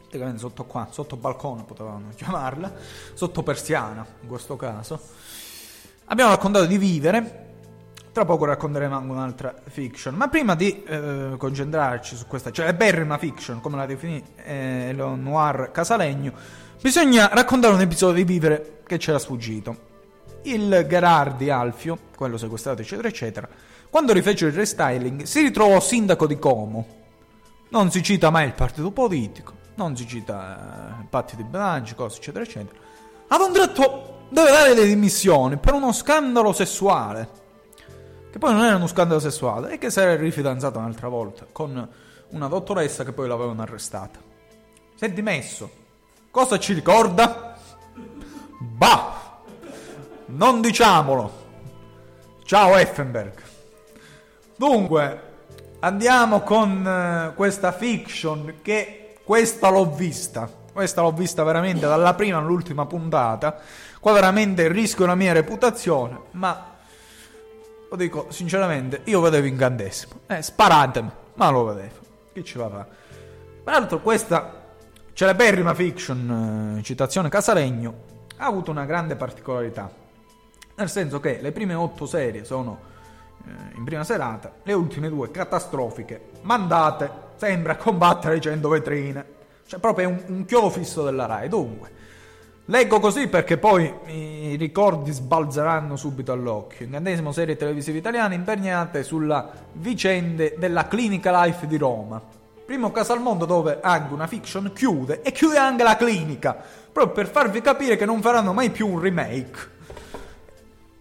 [0.00, 2.72] praticamente sotto qua, sotto balcone potevamo chiamarla,
[3.12, 4.98] sotto persiana in questo caso.
[6.06, 7.45] Abbiamo raccontato di vivere,
[8.16, 13.60] tra poco racconteremo anche un'altra fiction, ma prima di eh, concentrarci su questa celeberrima fiction,
[13.60, 16.32] come la definì eh, lo noir casalegno,
[16.80, 19.76] Bisogna raccontare un episodio di Vivere che c'era sfuggito.
[20.42, 23.48] Il Gerardi Alfio, quello sequestrato, eccetera, eccetera,
[23.90, 26.86] quando rifece il restyling, si ritrovò sindaco di Como.
[27.70, 32.18] Non si cita mai il partito politico, non si cita eh, patti di bilancio, cose,
[32.18, 32.78] eccetera, eccetera.
[33.28, 37.44] Ad un tratto deve dare le dimissioni per uno scandalo sessuale.
[38.30, 41.88] Che poi non era uno scandalo sessuale, è che si era rifidanzato un'altra volta con
[42.28, 44.18] una dottoressa che poi l'avevano arrestata.
[44.94, 45.84] Si è dimesso
[46.36, 47.56] Cosa ci ricorda?
[48.58, 49.38] Bah!
[50.26, 51.44] Non diciamolo.
[52.44, 53.40] Ciao Effenberg.
[54.54, 55.20] Dunque,
[55.78, 60.46] andiamo con uh, questa fiction che questa l'ho vista.
[60.70, 63.58] Questa l'ho vista veramente dalla prima all'ultima puntata.
[63.98, 66.75] Qua veramente rischio la mia reputazione, ma
[67.88, 70.20] lo dico sinceramente, io vedevo incantesimo.
[70.26, 71.94] Eh, sparatemi, ma lo vedevo.
[72.32, 72.88] Che ci va a fare?
[73.62, 74.64] Peraltro questa
[75.16, 77.94] Celeberrima fiction, eh, citazione Casalegno,
[78.36, 79.90] ha avuto una grande particolarità,
[80.74, 82.78] nel senso che le prime otto serie sono
[83.46, 89.26] eh, in prima serata, le ultime due catastrofiche, mandate, sembra a combattere 100 vetrine,
[89.66, 91.48] cioè proprio un, un chiodo fisso della RAI.
[91.48, 91.90] Dunque,
[92.66, 96.86] leggo così perché poi i ricordi sbalzeranno subito all'occhio.
[96.86, 102.36] Incantesimo serie televisive italiane imperniate sulla vicenda della Clinica Life di Roma
[102.66, 106.60] Primo caso al mondo dove anche una fiction chiude e chiude anche la clinica,
[106.92, 109.74] proprio per farvi capire che non faranno mai più un remake.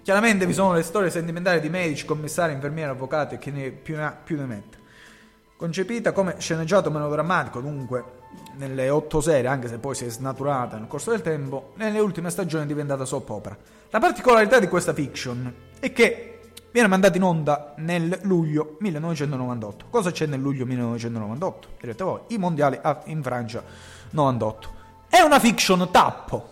[0.03, 3.95] Chiaramente vi sono le storie sentimentali di medici, commissari, infermieri, avvocati e chi ne più
[3.95, 4.74] ne ha più ne mette.
[5.57, 8.03] Concepita come sceneggiato melodrammatico, dunque
[8.55, 12.29] nelle otto serie, anche se poi si è snaturata nel corso del tempo, nelle ultime
[12.29, 13.57] stagioni è diventata soap opera.
[13.89, 16.39] La particolarità di questa fiction è che
[16.73, 19.85] viene mandato in onda nel luglio 1998.
[19.89, 21.67] Cosa c'è nel luglio 1998?
[21.79, 23.63] Direte voi, i mondiali in Francia
[24.09, 24.69] 98.
[25.07, 26.49] È una fiction tappo.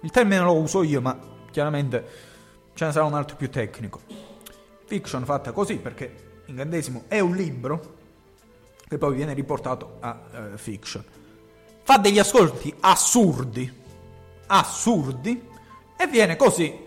[0.00, 1.16] Il termine lo uso io, ma
[1.52, 2.04] chiaramente
[2.74, 4.00] ce ne sarà un altro più tecnico.
[4.84, 7.94] Fiction fatta così perché Incantesimo è un libro
[8.88, 11.04] che poi viene riportato a uh, fiction.
[11.82, 13.72] Fa degli ascolti assurdi,
[14.46, 15.48] assurdi,
[15.96, 16.84] e viene così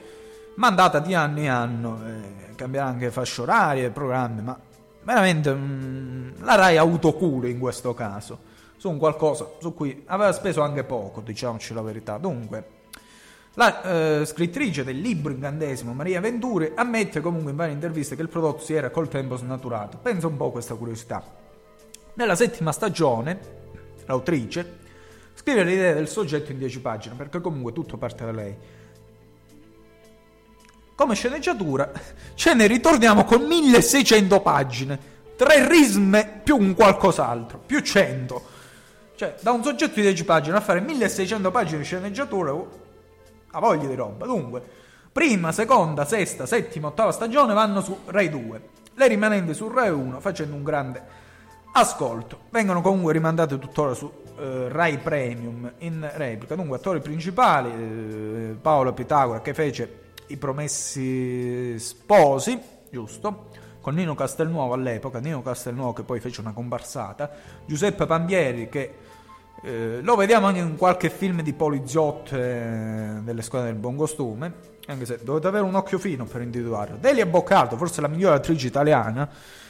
[0.56, 2.00] mandata di anno in anno.
[2.06, 4.60] Eh, cambierà anche fasce orarie, programmi, ma
[5.04, 8.48] veramente mh, mm, la Rai ha avuto cura in questo caso
[8.80, 12.18] su un qualcosa su cui aveva speso anche poco, diciamoci la verità.
[12.18, 12.78] Dunque,
[13.56, 13.82] La
[14.22, 18.64] eh, scrittrice del libro incantesimo, Maria Venturi, ammette comunque in varie interviste che il prodotto
[18.64, 19.98] si era col tempo snaturato.
[19.98, 21.22] Pensa un po' a questa curiosità.
[22.20, 23.40] Nella settima stagione,
[24.06, 24.80] l'autrice
[25.36, 28.54] scrive l'idea del soggetto in 10 pagine, perché comunque tutto parte da lei.
[30.96, 31.90] Come sceneggiatura
[32.36, 35.00] ce ne ritorniamo con 1600 pagine,
[35.38, 38.42] tre risme più un qualcos'altro, più 100.
[39.16, 42.70] Cioè, da un soggetto di 10 pagine a fare 1600 pagine di sceneggiatura, oh,
[43.52, 44.26] ha voglia di roba.
[44.26, 44.62] Dunque,
[45.10, 48.62] prima, seconda, sesta, settima, ottava stagione vanno su Rai 2,
[48.94, 51.28] le rimanenti su Rai 1 facendo un grande
[51.80, 52.42] ascolto.
[52.50, 56.56] Vengono comunque rimandate tuttora su eh, Rai Premium in replica.
[56.56, 62.60] Dunque, attori principali, eh, Paolo Pitagora che fece i promessi sposi,
[62.92, 63.50] giusto?
[63.82, 67.32] Con Nino Castelnuovo all'epoca, Nino Castelnuovo che poi fece una comparsata,
[67.66, 68.94] Giuseppe Pambieri che
[69.64, 74.54] eh, lo vediamo anche in qualche film di poliziotto eh, delle squadre del buon costume,
[74.88, 76.98] anche se dovete avere un occhio fino per individuarlo.
[76.98, 79.30] Delia Boccato, forse la migliore attrice italiana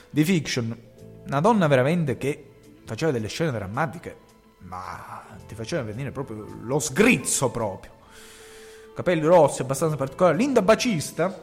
[0.10, 0.76] di fiction,
[1.30, 2.50] una donna veramente che
[2.86, 4.18] faceva delle scene drammatiche,
[4.60, 7.98] ma ti faceva venire proprio lo sgrizzo proprio
[9.00, 10.38] capelli rossi, abbastanza particolari.
[10.38, 11.34] Linda Bacista,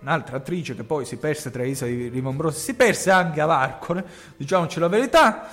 [0.00, 4.02] un'altra attrice che poi si perse tra Isa di Rimombrosi, si perse anche a Varcore,
[4.36, 5.48] diciamoci la verità.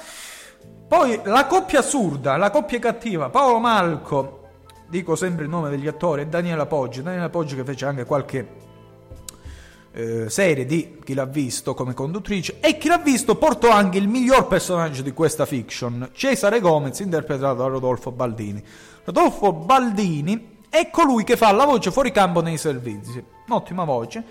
[0.88, 4.48] Poi la coppia assurda, la coppia cattiva, Paolo Malco,
[4.88, 7.02] dico sempre il nome degli attori, e Daniela Poggi.
[7.02, 8.62] Daniela Poggi che fece anche qualche
[9.94, 14.08] eh, serie di Chi l'ha visto come conduttrice e Chi l'ha visto portò anche il
[14.08, 18.64] miglior personaggio di questa fiction, Cesare Gomez, interpretato da Rodolfo Baldini.
[19.04, 23.24] Rodolfo Baldini è colui che fa la voce fuori campo nei servizi.
[23.48, 24.24] Un'ottima voce.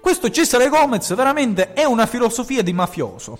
[0.00, 3.38] Questo Cesare Gomez veramente è una filosofia di mafioso.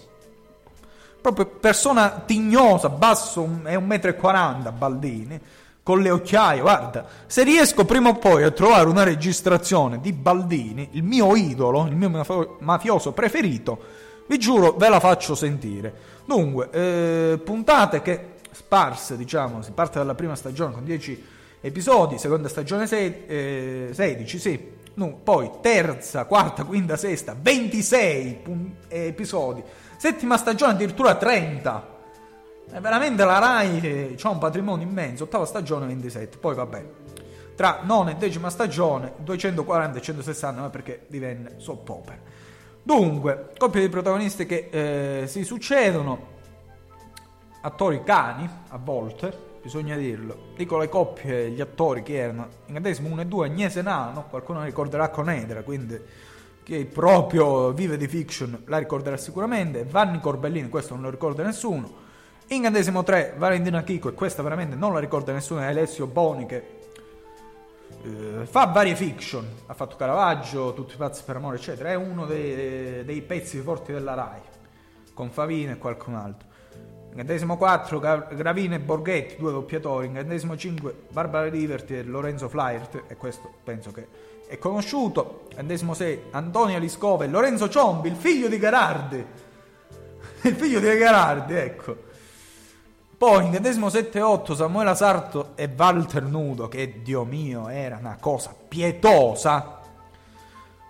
[1.20, 5.40] Proprio persona tignosa, basso, è un metro e quaranta, Baldini,
[5.82, 6.60] con le occhiaie.
[6.60, 11.86] Guarda, se riesco prima o poi a trovare una registrazione di Baldini, il mio idolo,
[11.86, 12.10] il mio
[12.60, 13.78] mafioso preferito,
[14.26, 15.92] vi giuro ve la faccio sentire.
[16.24, 21.24] Dunque, eh, puntate che sparse, diciamo, si parte dalla prima stagione con 10
[21.60, 24.70] episodi, seconda stagione se- eh, 16, sì.
[24.94, 29.62] No, poi terza, quarta, quinta, sesta, 26 pun- episodi.
[29.96, 31.91] Settima stagione addirittura 30.
[32.70, 35.24] È veramente la Rai ha un patrimonio immenso.
[35.24, 36.38] Ottava stagione 27.
[36.38, 36.86] Poi vabbè.
[37.54, 42.18] Tra nona e decima stagione 240 e 160 ma perché divenne soppopera.
[42.82, 46.30] Dunque, coppie di protagonisti che eh, si succedono,
[47.60, 49.32] attori cani a volte,
[49.62, 50.52] bisogna dirlo.
[50.56, 55.10] Dico le coppie, gli attori che erano incantesimo 1 e 2, Agnese Nano, qualcuno ricorderà
[55.10, 56.00] con Edera, quindi
[56.64, 59.84] che proprio vive di fiction la ricorderà sicuramente.
[59.84, 62.01] Vanni Corbellini, questo non lo ricorda nessuno.
[62.52, 66.80] Incantesimo 3, Valentina Chico, e questa veramente non la ricorda nessuno, è Alessio Boni che
[68.02, 71.88] eh, fa varie fiction, ha fatto Caravaggio, Tutti pazzi per amore, eccetera.
[71.88, 74.40] È uno dei, dei pezzi forti della Rai,
[75.14, 76.46] con Favino e qualcun altro.
[77.12, 80.08] Incantesimo 4 Gravina e Borghetti, due doppiatori.
[80.08, 84.06] Incantesimo 5 Barbara Riverti e Lorenzo Fliert, e questo penso che
[84.46, 85.46] è conosciuto.
[85.52, 89.24] Incantesimo 6 Antonia Liscova e Lorenzo Ciombi, il figlio di Garardi.
[90.42, 92.10] il figlio di Garardi, ecco.
[93.22, 98.16] Poi incantesimo 7 e 8 Samuela Sarto e Walter Nudo, che Dio mio era una
[98.18, 99.78] cosa pietosa.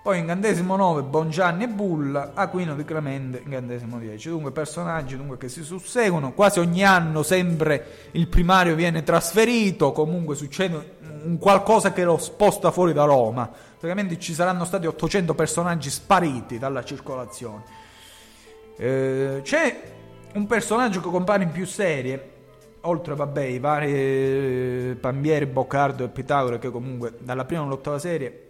[0.03, 4.31] Poi incantesimo 9 Bongianni e Bulla, Aquino di Clemente incantesimo 10.
[4.31, 10.35] Dunque personaggi dunque, che si susseguono, quasi ogni anno sempre il primario viene trasferito, comunque
[10.35, 13.47] succede un qualcosa che lo sposta fuori da Roma.
[13.47, 17.63] Praticamente ci saranno stati 800 personaggi spariti dalla circolazione.
[18.79, 20.01] Eh, c'è
[20.35, 22.31] un personaggio che compare in più serie,
[22.83, 28.49] oltre vabbè, i vari eh, Pambieri, Boccardo e Pitagora che comunque dalla prima all'ottava serie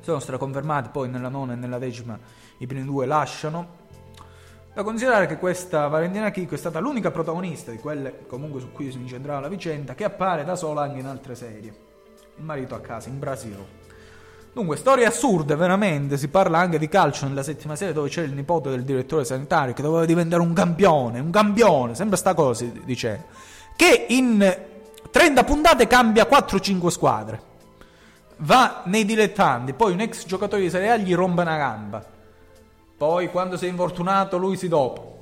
[0.00, 2.18] sono straconfermati, poi nella nona e nella decima
[2.58, 3.76] i primi due lasciano.
[4.72, 8.90] Da considerare che questa Valentina Chicco è stata l'unica protagonista di quelle comunque su cui
[8.92, 11.74] si incentrava la vicenda, che appare da sola anche in altre serie.
[12.36, 13.77] Il marito a casa, in Brasile.
[14.52, 16.16] Dunque, storie assurde, veramente.
[16.16, 19.74] Si parla anche di calcio nella settima serie dove c'era il nipote del direttore sanitario
[19.74, 23.22] che doveva diventare un campione, un campione, sempre sta cosa si diceva.
[23.76, 24.56] Che in
[25.10, 27.46] 30 puntate cambia 4-5 squadre
[28.38, 32.04] va nei dilettanti, poi un ex giocatore di Serie A gli rompe una gamba,
[32.96, 35.18] poi quando sei infortunato lui si dopo,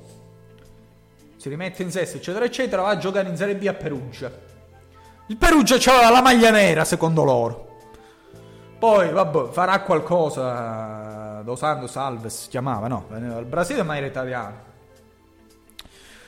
[1.35, 4.31] si rimette in sesto, eccetera, eccetera, va a giocare in Serie B a Perugia.
[5.27, 7.66] Il Perugia c'aveva la maglia nera, secondo loro.
[8.77, 11.41] Poi, vabbè, farà qualcosa.
[11.43, 13.05] Dos Santos Alves si chiamava, no?
[13.09, 14.55] Veniva dal Brasile, ma era italiano.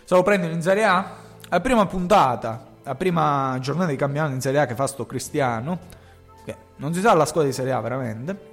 [0.04, 1.12] Se lo prendono in Serie A,
[1.50, 5.98] la prima puntata, la prima giornata di campionato in Serie A che fa sto Cristiano
[6.80, 8.48] non si sa la squadra di Serie A veramente.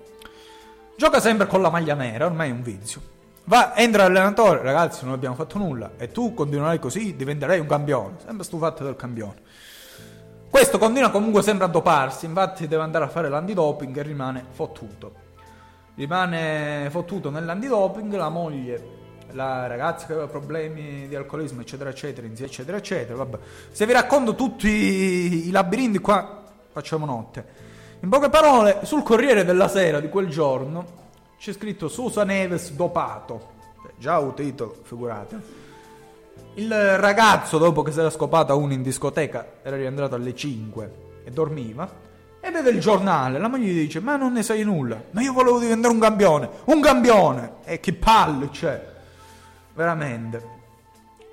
[0.96, 3.00] Gioca sempre con la maglia nera, ormai è un vizio.
[3.44, 8.16] Va, entra l'allenatore, ragazzi, non abbiamo fatto nulla e tu continuerai così, diventerai un campione.
[8.24, 9.42] Sempre stufato del campione.
[10.50, 15.12] Questo continua comunque sempre a doparsi, infatti deve andare a fare l'antidoping e rimane fottuto.
[15.94, 18.96] Rimane fottuto nell'antidoping, la moglie
[19.32, 23.16] la ragazza che aveva problemi di alcolismo, eccetera, eccetera, eccetera, eccetera.
[23.16, 23.38] Vabbè.
[23.70, 27.44] Se vi racconto tutti i labirinti qua, facciamo notte.
[28.00, 31.04] In poche parole, sul Corriere della Sera di quel giorno
[31.38, 33.54] c'è scritto Susa Neves dopato.
[33.98, 35.65] Già un titolo, figurate.
[36.58, 40.92] Il ragazzo, dopo che si era scopata uno in discoteca, era rientrato alle 5
[41.24, 42.04] e dormiva.
[42.40, 44.98] E vede il giornale, la moglie gli dice: Ma non ne sai nulla.
[45.10, 46.48] Ma io volevo diventare un campione.
[46.64, 47.52] Un campione!
[47.64, 48.94] E che palle c'è
[49.74, 50.54] veramente.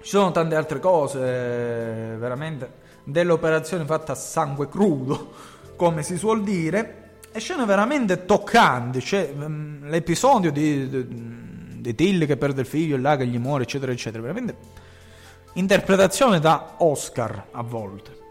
[0.02, 2.72] Ci sono tante altre cose, veramente,
[3.06, 5.32] dell'operazione fatta a sangue crudo,
[5.78, 12.36] come si suol dire, e scene veramente toccanti, cioè l'episodio di, di, di Tilly che
[12.36, 14.82] perde il figlio là che gli muore, eccetera, eccetera, veramente
[15.54, 18.22] interpretazione da Oscar a volte.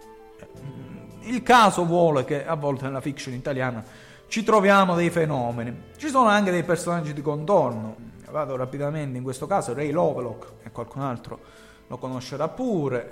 [1.21, 3.85] Il caso vuole che a volte nella fiction italiana
[4.27, 7.97] ci troviamo dei fenomeni, ci sono anche dei personaggi di contorno,
[8.31, 11.39] vado rapidamente in questo caso Ray Lovelock e qualcun altro
[11.87, 13.11] lo conoscerà pure.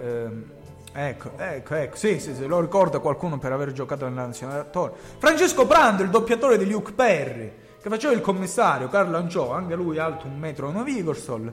[0.92, 4.58] Eh, ecco ecco ecco sì sì sì lo ricorda qualcuno per aver giocato nella nazionale
[4.58, 9.76] attore Francesco Brando il doppiatore di Luke Perry che faceva il commissario Carlo Angiò anche
[9.76, 11.52] lui alto un metro e una Vigorsol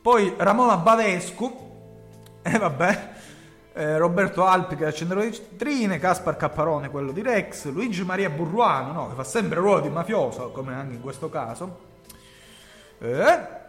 [0.00, 1.71] poi Ramona Badescu
[2.42, 3.10] e eh, vabbè.
[3.74, 8.92] Eh, Roberto Alpi che accendeva le vitrine, Caspar Capparone quello di Rex, Luigi Maria Burruano
[8.92, 11.78] no, che fa sempre il ruolo di mafioso come anche in questo caso.
[12.98, 13.60] Eh?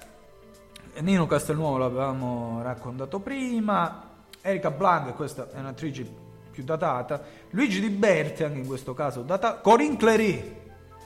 [1.00, 4.10] Nino Castelnuovo l'avevamo raccontato prima,
[4.42, 6.06] Erika Blanca, questa è un'attrice
[6.52, 7.22] più datata,
[7.52, 10.62] Luigi Di Berti, anche in questo caso data, Corinne Clery,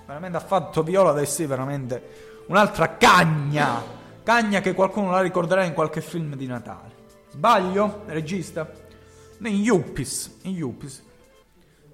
[0.08, 3.82] veramente ha fatto Viola del Sì, veramente un'altra cagna,
[4.24, 6.87] cagna che qualcuno la ricorderà in qualche film di Natale.
[7.38, 8.02] Sbaglio?
[8.08, 8.68] Regista?
[9.42, 11.04] In Yuppies, in Yuppies.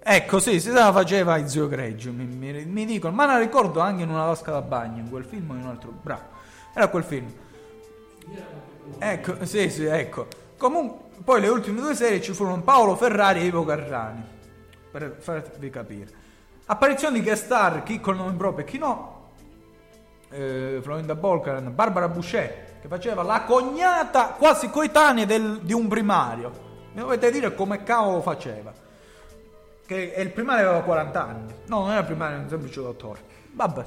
[0.02, 3.82] Ecco, sì, si la faceva in Zio Greggio, mi, mi, mi, dicono, ma la ricordo
[3.82, 6.24] anche in una vasca da bagno, in quel film o in un altro, bravo,
[6.74, 7.32] era quel film.
[8.98, 10.28] Ecco, sì, sì, ecco.
[10.58, 14.24] Comunque, poi le ultime due serie ci furono Paolo Ferrari e Ivo Carrani,
[14.92, 16.12] per farvi capire.
[16.66, 19.30] Apparizioni di guest star, chi col nome proprio e chi no,
[20.30, 26.52] eh, Florinda Bolkaran, Barbara Boucher, che faceva la cognata quasi coetanea del, di un primario.
[26.92, 28.74] Mi dovete dire come cavolo faceva
[29.86, 31.54] che il primario aveva 40 anni.
[31.68, 33.22] No, non era primario, era un semplice dottore.
[33.54, 33.86] Vabbè.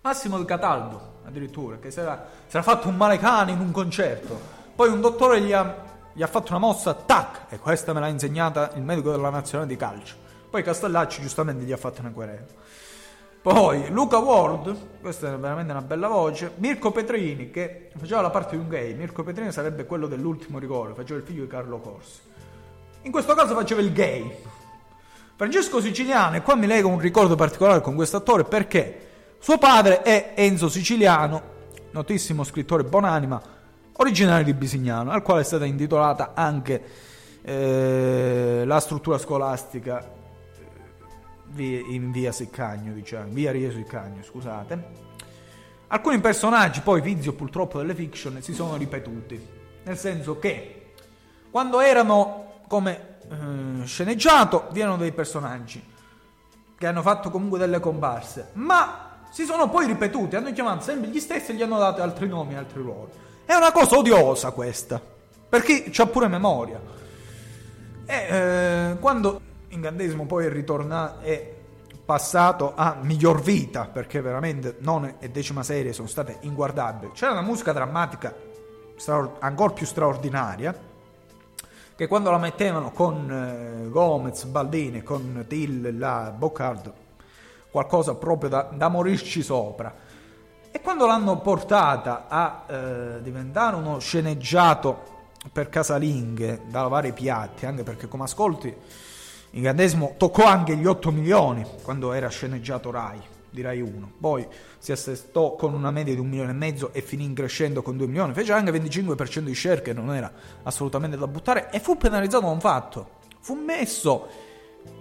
[0.00, 3.70] Massimo di Cataldo, addirittura, che si era, si era fatto un male cane in un
[3.70, 4.36] concerto.
[4.74, 5.76] Poi un dottore gli ha,
[6.12, 9.70] gli ha fatto una mossa, tac, e questa me l'ha insegnata il medico della nazionale
[9.70, 10.16] di calcio.
[10.50, 12.46] Poi Castellacci giustamente gli ha fatto una querela.
[13.46, 18.56] Poi Luca Ward, questa è veramente una bella voce, Mirko Petrini che faceva la parte
[18.56, 22.18] di un gay, Mirko Petrini sarebbe quello dell'ultimo rigore, faceva il figlio di Carlo Corsi.
[23.02, 24.36] In questo caso faceva il gay,
[25.36, 29.06] Francesco Siciliano, e qua mi lega un ricordo particolare con questo attore perché
[29.38, 31.40] suo padre è Enzo Siciliano,
[31.92, 33.42] notissimo scrittore buonanima,
[33.98, 36.82] originario di Bisignano, al quale è stata intitolata anche
[37.42, 40.15] eh, la struttura scolastica
[41.54, 45.04] in via Siccagno, diciamo, via Rio Siccagno, scusate.
[45.88, 49.46] Alcuni personaggi, poi vizio purtroppo delle fiction, si sono ripetuti,
[49.84, 50.92] nel senso che
[51.50, 55.82] quando erano come eh, sceneggiato vi erano dei personaggi
[56.76, 61.20] che hanno fatto comunque delle comparse, ma si sono poi ripetuti, hanno chiamato sempre gli
[61.20, 63.10] stessi e gli hanno dato altri nomi, altri ruoli.
[63.44, 65.00] È una cosa odiosa questa,
[65.48, 66.80] per chi ha pure memoria.
[68.04, 69.40] E eh, quando
[69.76, 71.54] Incantesimo poi è ritornato, è
[72.02, 77.42] passato a miglior vita, perché veramente nona e decima serie sono state inguardabili, c'era una
[77.42, 78.34] musica drammatica
[79.40, 80.74] ancora più straordinaria,
[81.94, 86.92] che quando la mettevano con eh, Gomez, Baldini, con Till, la Boccard,
[87.70, 89.94] qualcosa proprio da, da, morirci sopra.
[90.70, 95.14] E quando l'hanno portata a eh, diventare uno sceneggiato
[95.52, 98.74] per casalinghe da lavare i piatti, anche perché come ascolti
[99.56, 104.12] Incantesimo toccò anche gli 8 milioni quando era sceneggiato Rai di Rai 1.
[104.20, 104.46] Poi
[104.76, 108.06] si assestò con una media di un milione e mezzo e finì crescendo con 2
[108.06, 108.34] milioni.
[108.34, 110.30] Fece anche 25% di share, che non era
[110.62, 113.08] assolutamente da buttare, e fu penalizzato da un fatto.
[113.40, 114.28] Fu messo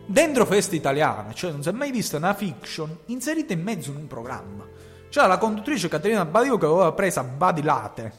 [0.05, 3.97] dentro festa italiana, cioè non si è mai vista una fiction inserita in mezzo in
[3.97, 4.65] un programma.
[5.09, 8.13] C'era la conduttrice Caterina Badio che aveva presa badilate.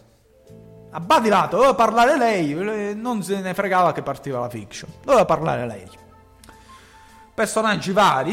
[0.90, 4.90] A badilate, doveva parlare lei, non se ne fregava che partiva la fiction.
[5.02, 6.04] Doveva parlare lei.
[7.36, 8.32] Personaggi vari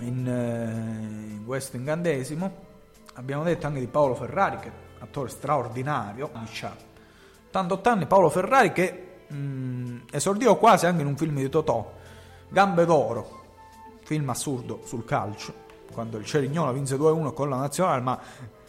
[0.00, 2.70] in, eh, in questo incantesimo.
[3.14, 6.42] Abbiamo detto anche di Paolo Ferrari, che è un attore straordinario, ha
[7.48, 11.94] 88 anni, Paolo Ferrari che mh, mm, esordiò quasi anche in un film di Totò,
[12.50, 13.40] Gambe d'Oro,
[14.04, 15.54] film assurdo sul calcio,
[15.92, 18.18] quando il Cerignola vinse 2-1 con la nazionale, ma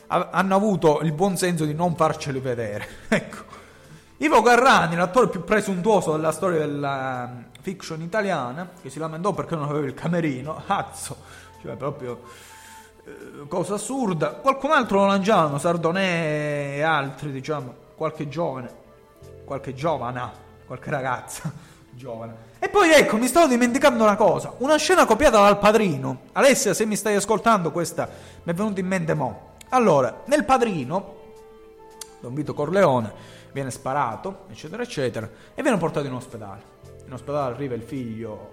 [0.08, 2.88] hanno avuto il buon senso di non farceli vedere.
[3.10, 3.51] ecco.
[4.18, 9.70] Ivo Garrani, l'attore più presuntuoso della storia della fiction italiana, che si lamentò perché non
[9.70, 11.16] aveva il camerino, cazzo,
[11.61, 12.22] cioè proprio
[13.05, 14.32] eh, cosa assurda.
[14.32, 18.70] Qualcun altro lo lanciavano, Sardonè e altri, diciamo, qualche giovane,
[19.45, 20.30] qualche giovana,
[20.66, 21.49] qualche ragazza
[21.91, 22.51] giovane.
[22.59, 26.24] E poi ecco, mi stavo dimenticando una cosa, una scena copiata dal padrino.
[26.34, 28.09] Alessia, se mi stai ascoltando, questa
[28.43, 29.51] mi è venuta in mente mo'.
[29.70, 31.22] Allora, nel padrino,
[32.20, 36.72] Don Vito Corleone viene sparato, eccetera, eccetera, e viene portato in ospedale.
[37.06, 38.49] In ospedale arriva il figlio,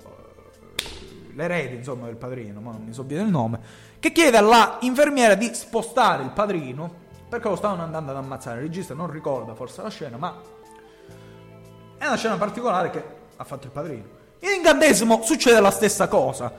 [0.77, 3.61] eh, l'erede, insomma, del padrino, ma non mi so bene il nome,
[3.99, 8.59] che chiede alla infermiera di spostare il padrino perché lo stavano andando ad ammazzare.
[8.59, 10.41] Il regista non ricorda forse la scena, ma
[11.97, 13.05] è una scena particolare che
[13.37, 14.19] ha fatto il padrino.
[14.41, 16.53] In incantesimo succede la stessa cosa.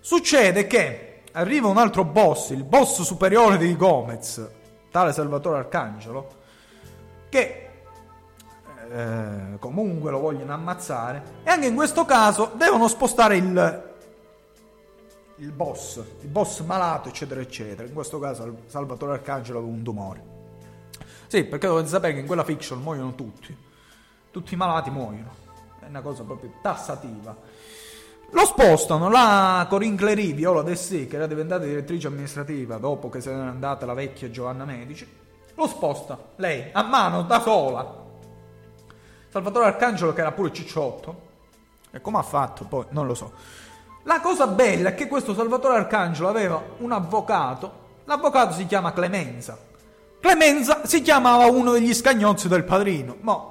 [0.00, 4.48] Succede che arriva un altro boss, il boss superiore di Gomez,
[4.90, 6.42] tale Salvatore Arcangelo,
[7.28, 7.63] che
[8.94, 13.92] eh, comunque lo vogliono ammazzare e anche in questo caso devono spostare il,
[15.38, 17.88] il boss, il boss malato, eccetera, eccetera.
[17.88, 20.32] In questo caso Salvatore Arcangelo aveva un tumore.
[21.26, 23.56] Sì, perché dovete sapere che in quella fiction muoiono tutti.
[24.30, 25.42] Tutti i malati muoiono.
[25.80, 27.36] È una cosa proprio tassativa.
[28.30, 33.32] Lo spostano, la Corinne Clery, Viola Dessì, che era diventata direttrice amministrativa dopo che se
[33.32, 35.04] n'era andata la vecchia Giovanna Medici,
[35.56, 38.02] lo sposta, lei, a mano, da sola.
[39.34, 41.22] Salvatore Arcangelo, che era pure cicciotto,
[41.90, 43.32] e come ha fatto poi, non lo so.
[44.04, 47.72] La cosa bella è che questo Salvatore Arcangelo aveva un avvocato,
[48.04, 49.58] l'avvocato si chiama Clemenza.
[50.20, 53.16] Clemenza si chiamava uno degli scagnozzi del padrino.
[53.22, 53.42] Ma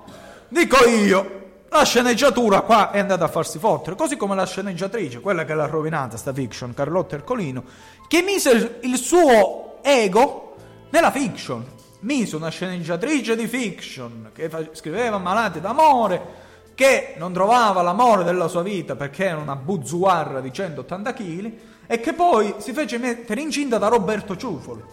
[0.48, 5.44] dico io, la sceneggiatura qua è andata a farsi fottere, così come la sceneggiatrice, quella
[5.44, 7.62] che l'ha rovinata sta fiction, Carlotta Ercolino,
[8.08, 10.56] che mise il suo ego
[10.92, 11.82] nella fiction.
[12.04, 16.42] Mise una sceneggiatrice di fiction che scriveva malati d'amore,
[16.76, 21.54] che non trovava l'amore della sua vita perché era una buzzuarra di 180 kg
[21.88, 24.84] e che poi si fece mettere incinta da Roberto Ciufoli.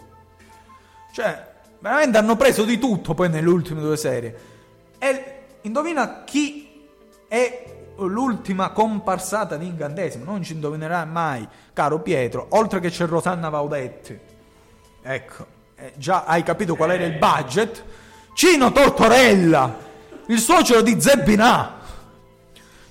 [1.13, 1.47] Cioè,
[1.79, 4.37] veramente hanno preso di tutto poi nelle ultime due serie.
[4.97, 6.87] E indovina chi
[7.27, 7.65] è
[7.97, 14.17] l'ultima comparsata di incantesimo, non ci indovinerai mai, caro Pietro, oltre che c'è Rosanna Vaudetti.
[15.01, 17.83] Ecco, eh, già hai capito qual era il budget?
[18.33, 19.77] Cino Tortorella,
[20.27, 21.79] il suocero di Zebbinà,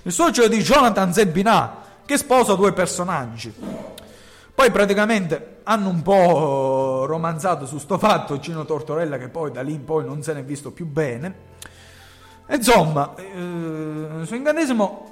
[0.03, 3.53] il suocero di Jonathan Zebbinà, che sposa due personaggi.
[4.53, 9.73] Poi praticamente hanno un po' romanzato su sto fatto Cino Tortorella che poi da lì
[9.73, 11.49] in poi non se n'è visto più bene
[12.51, 15.09] Insomma, eh, su incantesimo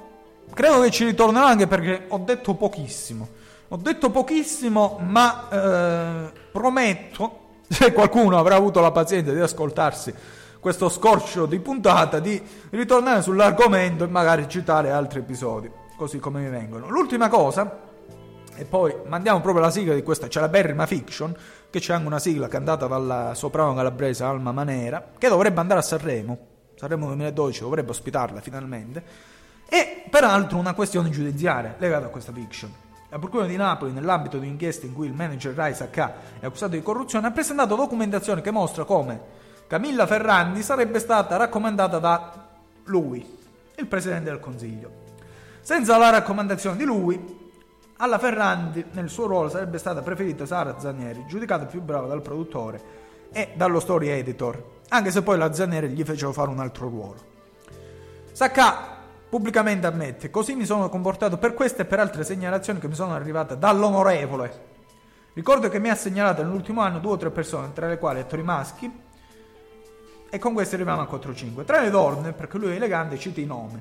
[0.53, 3.27] credo che ci ritornerò anche perché ho detto pochissimo.
[3.69, 10.13] Ho detto pochissimo, ma eh, prometto, se qualcuno avrà avuto la pazienza di ascoltarsi
[10.59, 12.41] questo scorcio di puntata, di
[12.71, 16.89] ritornare sull'argomento e magari citare altri episodi, così come mi vengono.
[16.89, 17.79] L'ultima cosa,
[18.55, 21.33] e poi mandiamo proprio la sigla di questa celeberrima fiction,
[21.69, 25.83] che c'è anche una sigla cantata dalla soprano calabrese Alma Manera, che dovrebbe andare a
[25.83, 26.47] Sanremo
[26.79, 29.03] Sanremo 2012 dovrebbe ospitarla finalmente,
[29.67, 32.71] e peraltro una questione giudiziaria legata a questa fiction.
[33.09, 36.73] La Procura di Napoli, nell'ambito di un'inchiesta in cui il manager Rai H è accusato
[36.73, 39.37] di corruzione, ha presentato documentazione che mostra come
[39.67, 42.47] Camilla Ferrandi sarebbe stata raccomandata da
[42.85, 43.37] lui,
[43.75, 44.91] il Presidente del Consiglio.
[45.61, 47.37] Senza la raccomandazione di lui,
[47.97, 52.97] alla Ferrandi nel suo ruolo sarebbe stata preferita Sara Zanieri, giudicata più brava dal produttore
[53.31, 57.27] e dallo story editor anche se poi la Zaneri gli fecero fare un altro ruolo.
[58.31, 58.97] Sacca
[59.29, 63.13] pubblicamente ammette, così mi sono comportato per queste e per altre segnalazioni che mi sono
[63.13, 64.67] arrivate dall'onorevole.
[65.33, 68.43] Ricordo che mi ha segnalato nell'ultimo anno due o tre persone, tra le quali attori
[68.43, 68.91] maschi,
[70.31, 71.63] e con queste arriviamo a 4-5.
[71.63, 73.79] Tra le donne, perché lui è elegante, cita i nomi.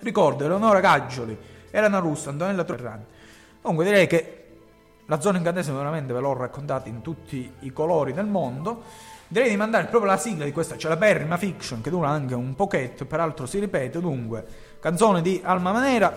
[0.00, 1.36] Ricordo Eleonora Gaggioli,
[1.70, 3.04] Elena Russo, Antonella Torrani.
[3.60, 4.38] Comunque direi che
[5.06, 8.82] la zona incantesima veramente ve l'ho raccontata in tutti i colori del mondo.
[9.32, 13.06] Direi di mandare proprio la sigla di questa celeberrima fiction che dura anche un pochetto,
[13.06, 14.44] peraltro si ripete, dunque,
[14.78, 16.14] canzone di Alma Manera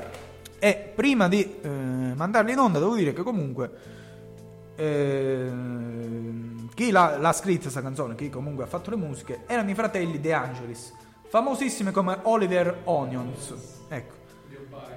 [0.60, 3.72] e prima di eh, mandarla in onda devo dire che comunque
[4.76, 5.50] eh,
[6.74, 10.20] chi l'ha, l'ha scritta questa canzone, chi comunque ha fatto le musiche, erano i fratelli
[10.20, 10.92] De Angelis,
[11.30, 13.54] famosissimi come Oliver Onions.
[13.88, 14.25] Ecco.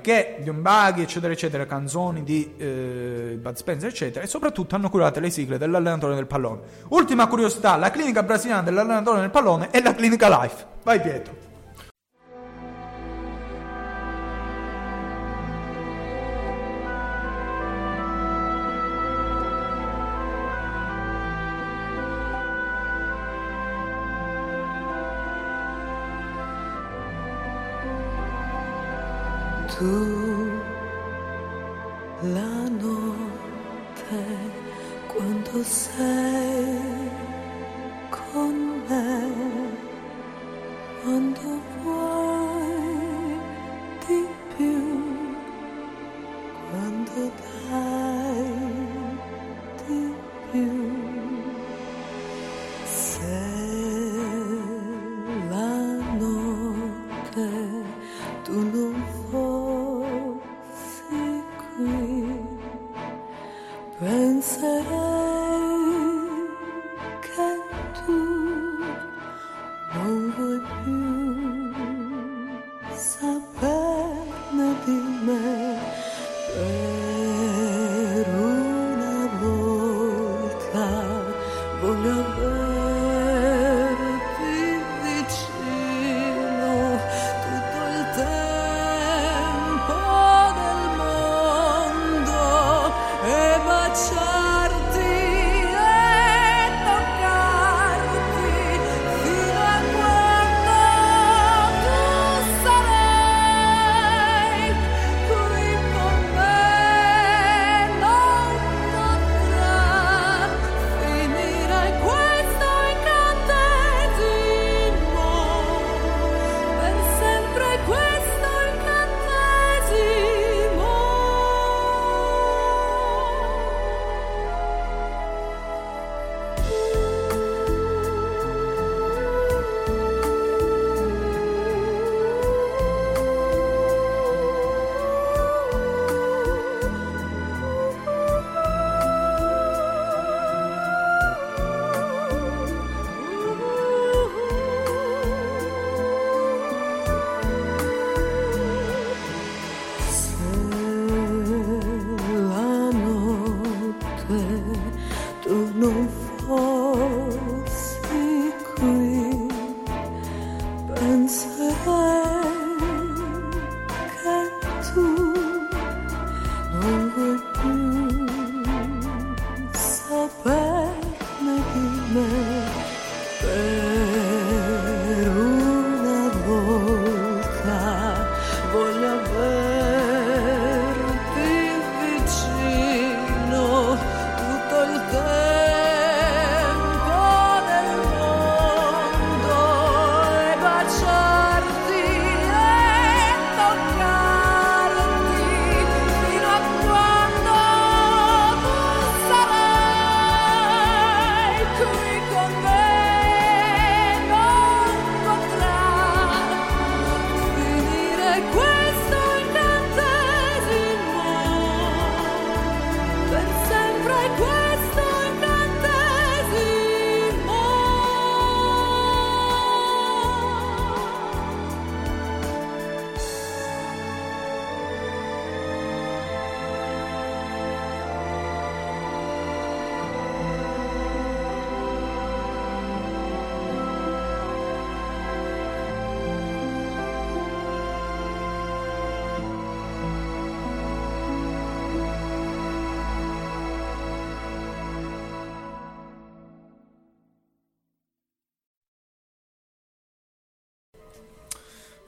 [0.01, 5.20] Che un buggy, eccetera, eccetera, canzoni di eh, Bud Spencer, eccetera, e soprattutto hanno curato
[5.20, 6.61] le sigle dell'allenatore del pallone.
[6.89, 10.64] Ultima curiosità, la clinica brasiliana dell'allenatore del pallone è la clinica Life.
[10.83, 11.47] Vai Pietro.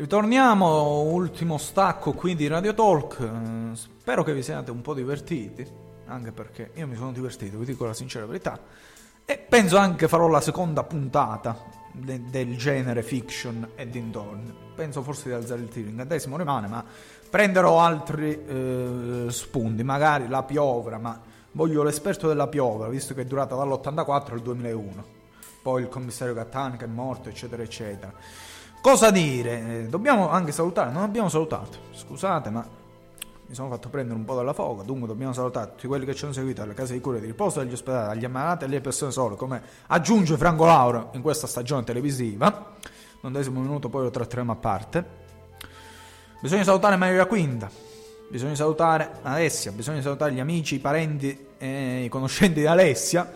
[0.01, 3.21] Ritorniamo, ultimo stacco qui di Radio Talk.
[3.21, 5.63] Eh, Spero che vi siate un po' divertiti,
[6.07, 8.59] anche perché io mi sono divertito, vi dico la sincera verità.
[9.27, 11.55] E penso anche farò la seconda puntata
[11.93, 14.51] de- del genere fiction e dintorni.
[14.75, 16.83] Penso forse di alzare il tiro, incantesimo rimane, ma
[17.29, 21.21] prenderò altri eh, spunti, magari la piovra, ma
[21.53, 25.05] voglio l'esperto della piovra, visto che è durata dall'84 al 2001.
[25.63, 28.15] Poi il commissario Gattani che è morto, eccetera, eccetera.
[28.81, 29.83] Cosa dire?
[29.83, 32.67] Eh, Dobbiamo anche salutare, non abbiamo salutato, scusate, ma
[33.47, 36.25] mi sono fatto prendere un po' dalla foga, dunque dobbiamo salutare tutti quelli che ci
[36.25, 38.81] hanno seguito alle case di cura e di riposo, agli ospedali, agli ammalati e alle
[38.81, 42.77] persone sole, come aggiunge Franco Lauro in questa stagione televisiva.
[43.21, 45.05] Nondesimo minuto poi lo tratteremo a parte.
[46.41, 47.69] Bisogna salutare Maria Quinta,
[48.31, 53.31] bisogna salutare Alessia, bisogna salutare gli amici, i parenti e i conoscenti di Alessia.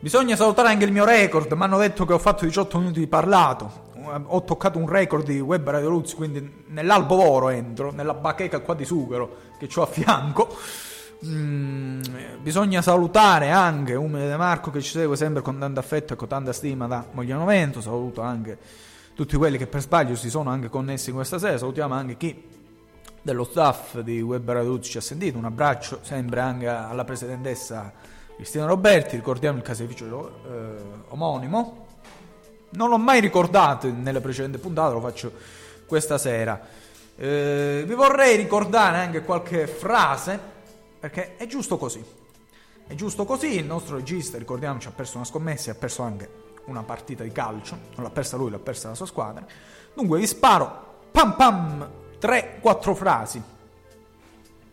[0.00, 3.06] Bisogna salutare anche il mio record, mi hanno detto che ho fatto 18 minuti di
[3.06, 8.60] parlato, ho toccato un record di Web Radio Luz, quindi nell'albo oro entro, nella bacheca
[8.60, 10.56] qua di sughero che ho a fianco.
[11.26, 12.02] Mm,
[12.40, 16.28] bisogna salutare anche Umile De Marco che ci segue sempre con tanto affetto e con
[16.28, 17.80] tanta stima da Mogliano Vento.
[17.80, 18.58] Saluto anche
[19.14, 21.56] tutti quelli che per sbaglio si sono anche connessi questa sera.
[21.56, 22.42] Salutiamo anche chi
[23.22, 25.38] dello staff di Web Radio ci ha sentito.
[25.38, 27.92] Un abbraccio sempre anche alla presidentessa
[28.36, 29.16] Cristina Roberti.
[29.16, 31.83] Ricordiamo il caseificio eh, omonimo.
[32.74, 35.32] Non l'ho mai ricordato nelle precedenti puntate, lo faccio
[35.86, 36.60] questa sera.
[37.16, 40.38] Eh, vi vorrei ricordare anche qualche frase
[40.98, 42.04] perché è giusto così.
[42.86, 46.28] È giusto così, il nostro regista, ricordiamoci, ha perso una scommessa e ha perso anche
[46.66, 47.78] una partita di calcio.
[47.94, 49.46] Non l'ha persa lui, l'ha persa la sua squadra.
[49.94, 51.90] Dunque vi sparo, pam pam,
[52.20, 53.42] 3-4 frasi.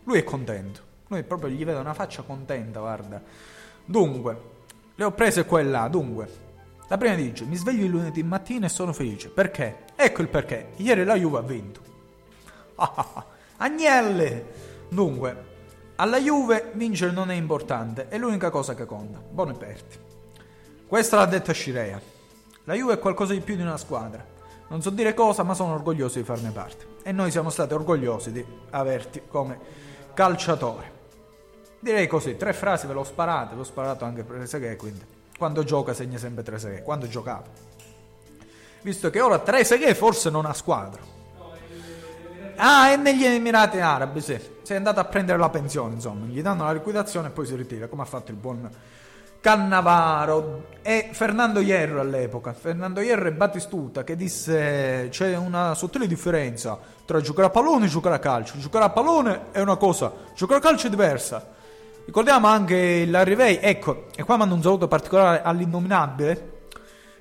[0.04, 0.80] Lui è contento.
[1.06, 3.22] Lui proprio gli vede una faccia contenta, guarda.
[3.84, 4.40] Dunque,
[4.94, 5.86] le ho prese qua là.
[5.88, 6.41] Dunque,
[6.92, 9.30] la prima dice: Mi sveglio il lunedì mattina e sono felice.
[9.30, 9.84] Perché?
[9.96, 10.72] Ecco il perché.
[10.76, 11.80] Ieri la Juve ha vinto.
[13.56, 14.44] Agnelle!
[14.90, 15.44] Dunque,
[15.96, 19.22] alla Juve vincere non è importante, è l'unica cosa che conta.
[19.26, 19.98] Buone perti.
[20.86, 21.98] Questa l'ha detta Scirea.
[22.64, 24.22] La Juve è qualcosa di più di una squadra.
[24.68, 26.86] Non so dire cosa, ma sono orgoglioso di farne parte.
[27.04, 29.58] E noi siamo stati orgogliosi di averti come
[30.12, 30.92] calciatore.
[31.80, 35.11] Direi così, tre frasi ve l'ho sparate, ve l'ho sparato anche per Trezeguet, quindi
[35.42, 37.42] quando gioca segna sempre Trezeguet, quando giocava.
[38.82, 41.02] Visto che ora Trezeguet forse non ha squadra.
[42.54, 44.38] Ah, è negli Emirati Arabi, sì.
[44.62, 46.26] Sei andato a prendere la pensione, insomma.
[46.26, 48.70] Gli danno la liquidazione e poi si ritira, come ha fatto il buon
[49.40, 52.52] Cannavaro e Fernando Hierro all'epoca.
[52.52, 57.88] Fernando Hierro e Battistuta che disse c'è una sottile differenza tra giocare a pallone e
[57.88, 58.58] giocare a calcio.
[58.58, 61.60] Giocare a pallone è una cosa, giocare a calcio è diversa.
[62.04, 66.50] Ricordiamo anche l'Arrivei, ecco, e qua mando un saluto particolare all'innominabile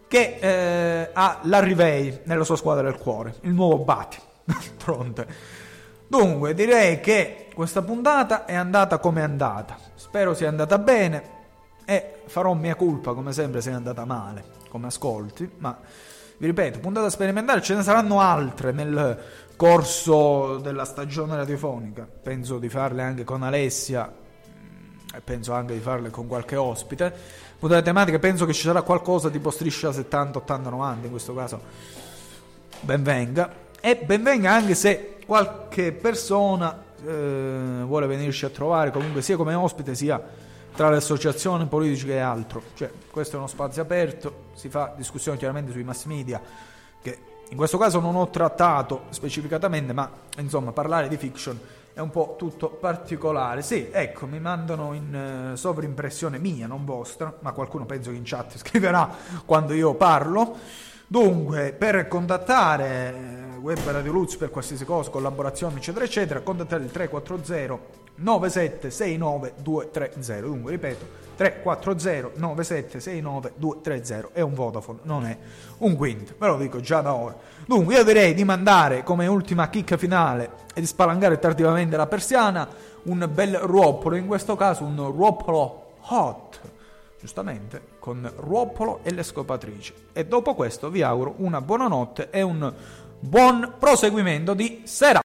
[0.08, 4.20] che eh, ha l'Arrivei nella sua squadra del cuore, il nuovo Bati.
[4.84, 5.28] Pronte.
[6.08, 9.78] Dunque, direi che questa puntata è andata come è andata.
[9.96, 11.40] Spero sia andata bene
[11.86, 15.78] e farò mia colpa come sempre se è andata male, come ascolti, ma
[16.38, 19.18] vi ripeto, puntata sperimentale ce ne saranno altre nel
[19.56, 22.06] corso della stagione radiofonica.
[22.22, 24.12] Penso di farle anche con Alessia
[25.14, 27.14] e penso anche di farle con qualche ospite.
[27.60, 31.62] Puntate tematiche, penso che ci sarà qualcosa tipo striscia 70, 80, 90, in questo caso
[32.82, 33.70] ben venga.
[33.80, 39.54] E ben venga anche se qualche persona eh, vuole venirci a trovare, comunque sia come
[39.54, 40.22] ospite sia
[40.74, 42.62] tra le associazioni politiche e altro.
[42.76, 46.42] Cioè, questo è uno spazio aperto, si fa discussione chiaramente sui mass media,
[47.02, 47.20] che
[47.50, 51.60] in questo caso non ho trattato specificatamente, ma insomma parlare di fiction
[51.94, 53.62] è un po' tutto particolare.
[53.62, 58.24] Sì, ecco, mi mandano in uh, sovrimpressione mia, non vostra, ma qualcuno penso che in
[58.24, 59.10] chat scriverà
[59.46, 60.58] quando io parlo.
[61.08, 66.92] Dunque, per contattare eh, Web Radio Luz per qualsiasi cosa, collaborazioni, eccetera, eccetera, contattate il
[66.92, 70.40] 340 9769 230.
[70.40, 71.06] Dunque, ripeto,
[71.42, 75.36] 340 9769 230 è un Vodafone, non è
[75.80, 77.36] un Quint, ve lo dico già da ora.
[77.66, 82.68] Dunque, io direi di mandare come ultima chicca finale e di spalancare tardivamente la persiana
[83.04, 86.60] un bel ruopolo, in questo caso un ruopolo hot
[87.20, 89.94] giustamente, con Ruopolo e le scopatrici.
[90.12, 92.74] E dopo questo vi auguro una buona notte e un
[93.20, 95.22] buon proseguimento di sera.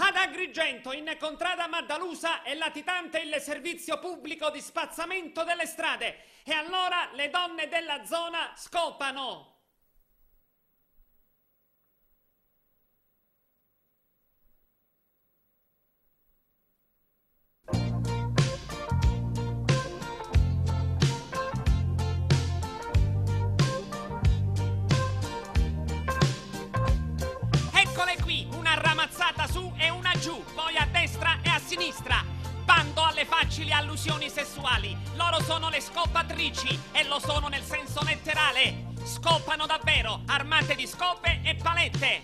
[0.00, 6.24] Ad Agrigento, in contrada Maddalusa, è latitante il servizio pubblico di spazzamento delle strade.
[6.44, 9.57] E allora le donne della zona scopano.
[29.78, 32.24] E una giù, poi a destra e a sinistra.
[32.64, 34.96] Bando alle facili allusioni sessuali.
[35.14, 38.86] Loro sono le scopatrici e lo sono nel senso letterale.
[39.04, 42.22] Scopano davvero, armate di scope e palette.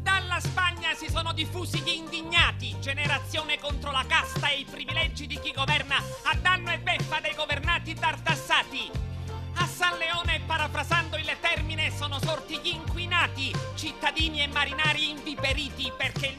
[0.00, 5.38] Dalla Spagna si sono diffusi gli indignati, generazione contro la casta e i privilegi di
[5.40, 8.90] chi governa, a danno e beffa dei governati tartassati.
[9.56, 16.28] A San Leone, parafrasando il termine, sono sorti gli inquinati, cittadini e marinari inviperiti, perché
[16.28, 16.38] il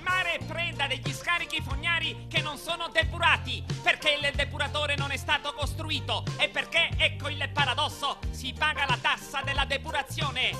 [2.72, 8.54] sono depurati, perché il depuratore non è stato costruito e perché, ecco il paradosso, si
[8.58, 10.52] paga la tassa della depurazione.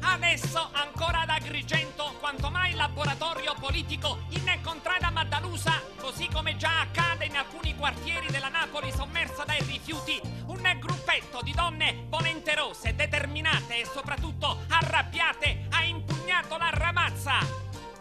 [0.00, 7.26] Adesso, ancora ad Agrigento, quanto mai laboratorio politico in contrada Maddalusa, così come già accade
[7.26, 13.86] in alcuni quartieri della Napoli sommersa dai rifiuti, un gruppetto di donne volenterose, determinate e
[13.86, 17.38] soprattutto arrabbiate ha impugnato la ramazza.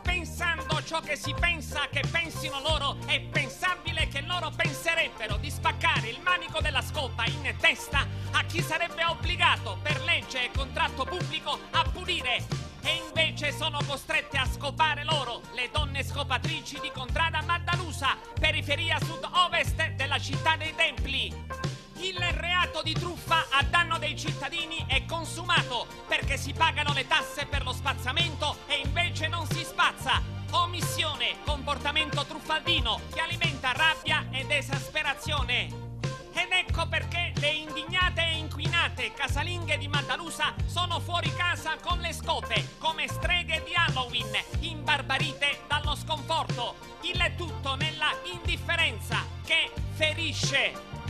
[0.01, 6.09] Pensando ciò che si pensa che pensino loro, è pensabile che loro penserebbero di spaccare
[6.09, 11.57] il manico della scopa in testa a chi sarebbe obbligato per legge e contratto pubblico
[11.72, 12.45] a pulire.
[12.81, 19.91] E invece sono costrette a scopare loro, le donne scopatrici di Contrada Maddalusa, periferia sud-ovest
[19.91, 21.34] della città dei Templi.
[22.01, 27.45] Il reato di truffa a danno dei cittadini è consumato perché si pagano le tasse
[27.45, 30.40] per lo spazzamento e invece non si spazza.
[30.51, 35.89] Omissione, comportamento truffaldino che alimenta rabbia ed esasperazione.
[36.33, 42.13] Ed ecco perché le indignate e inquinate casalinghe di Maddalusa sono fuori casa con le
[42.13, 46.75] scope, come streghe di Halloween, imbarbarite dallo sconforto.
[47.01, 51.00] Il tutto nella indifferenza che ferisce.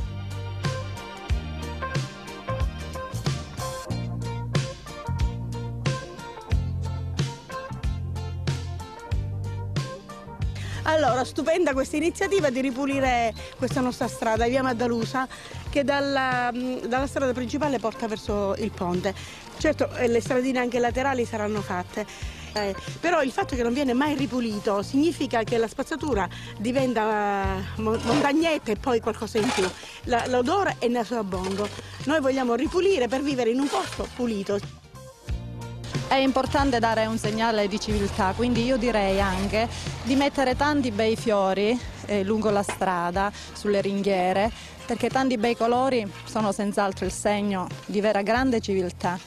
[10.84, 15.28] Allora, stupenda questa iniziativa di ripulire questa nostra strada, via Maddalusa,
[15.70, 19.14] che dalla, dalla strada principale porta verso il ponte.
[19.58, 22.06] Certo, eh, le stradine anche laterali saranno fatte.
[22.54, 26.28] eh, però il fatto che non viene mai ripulito significa che la spazzatura
[26.58, 29.70] diventa eh, mo- montagnetta e poi qualcosa in più.
[30.28, 31.70] L'odore è naso a bongo.
[32.06, 34.81] Noi vogliamo ripulire per vivere in un posto pulito.
[36.12, 39.70] È importante dare un segnale di civiltà, quindi io direi anche
[40.04, 44.52] di mettere tanti bei fiori eh, lungo la strada, sulle ringhiere,
[44.86, 49.18] perché tanti bei colori sono senz'altro il segno di vera grande civiltà.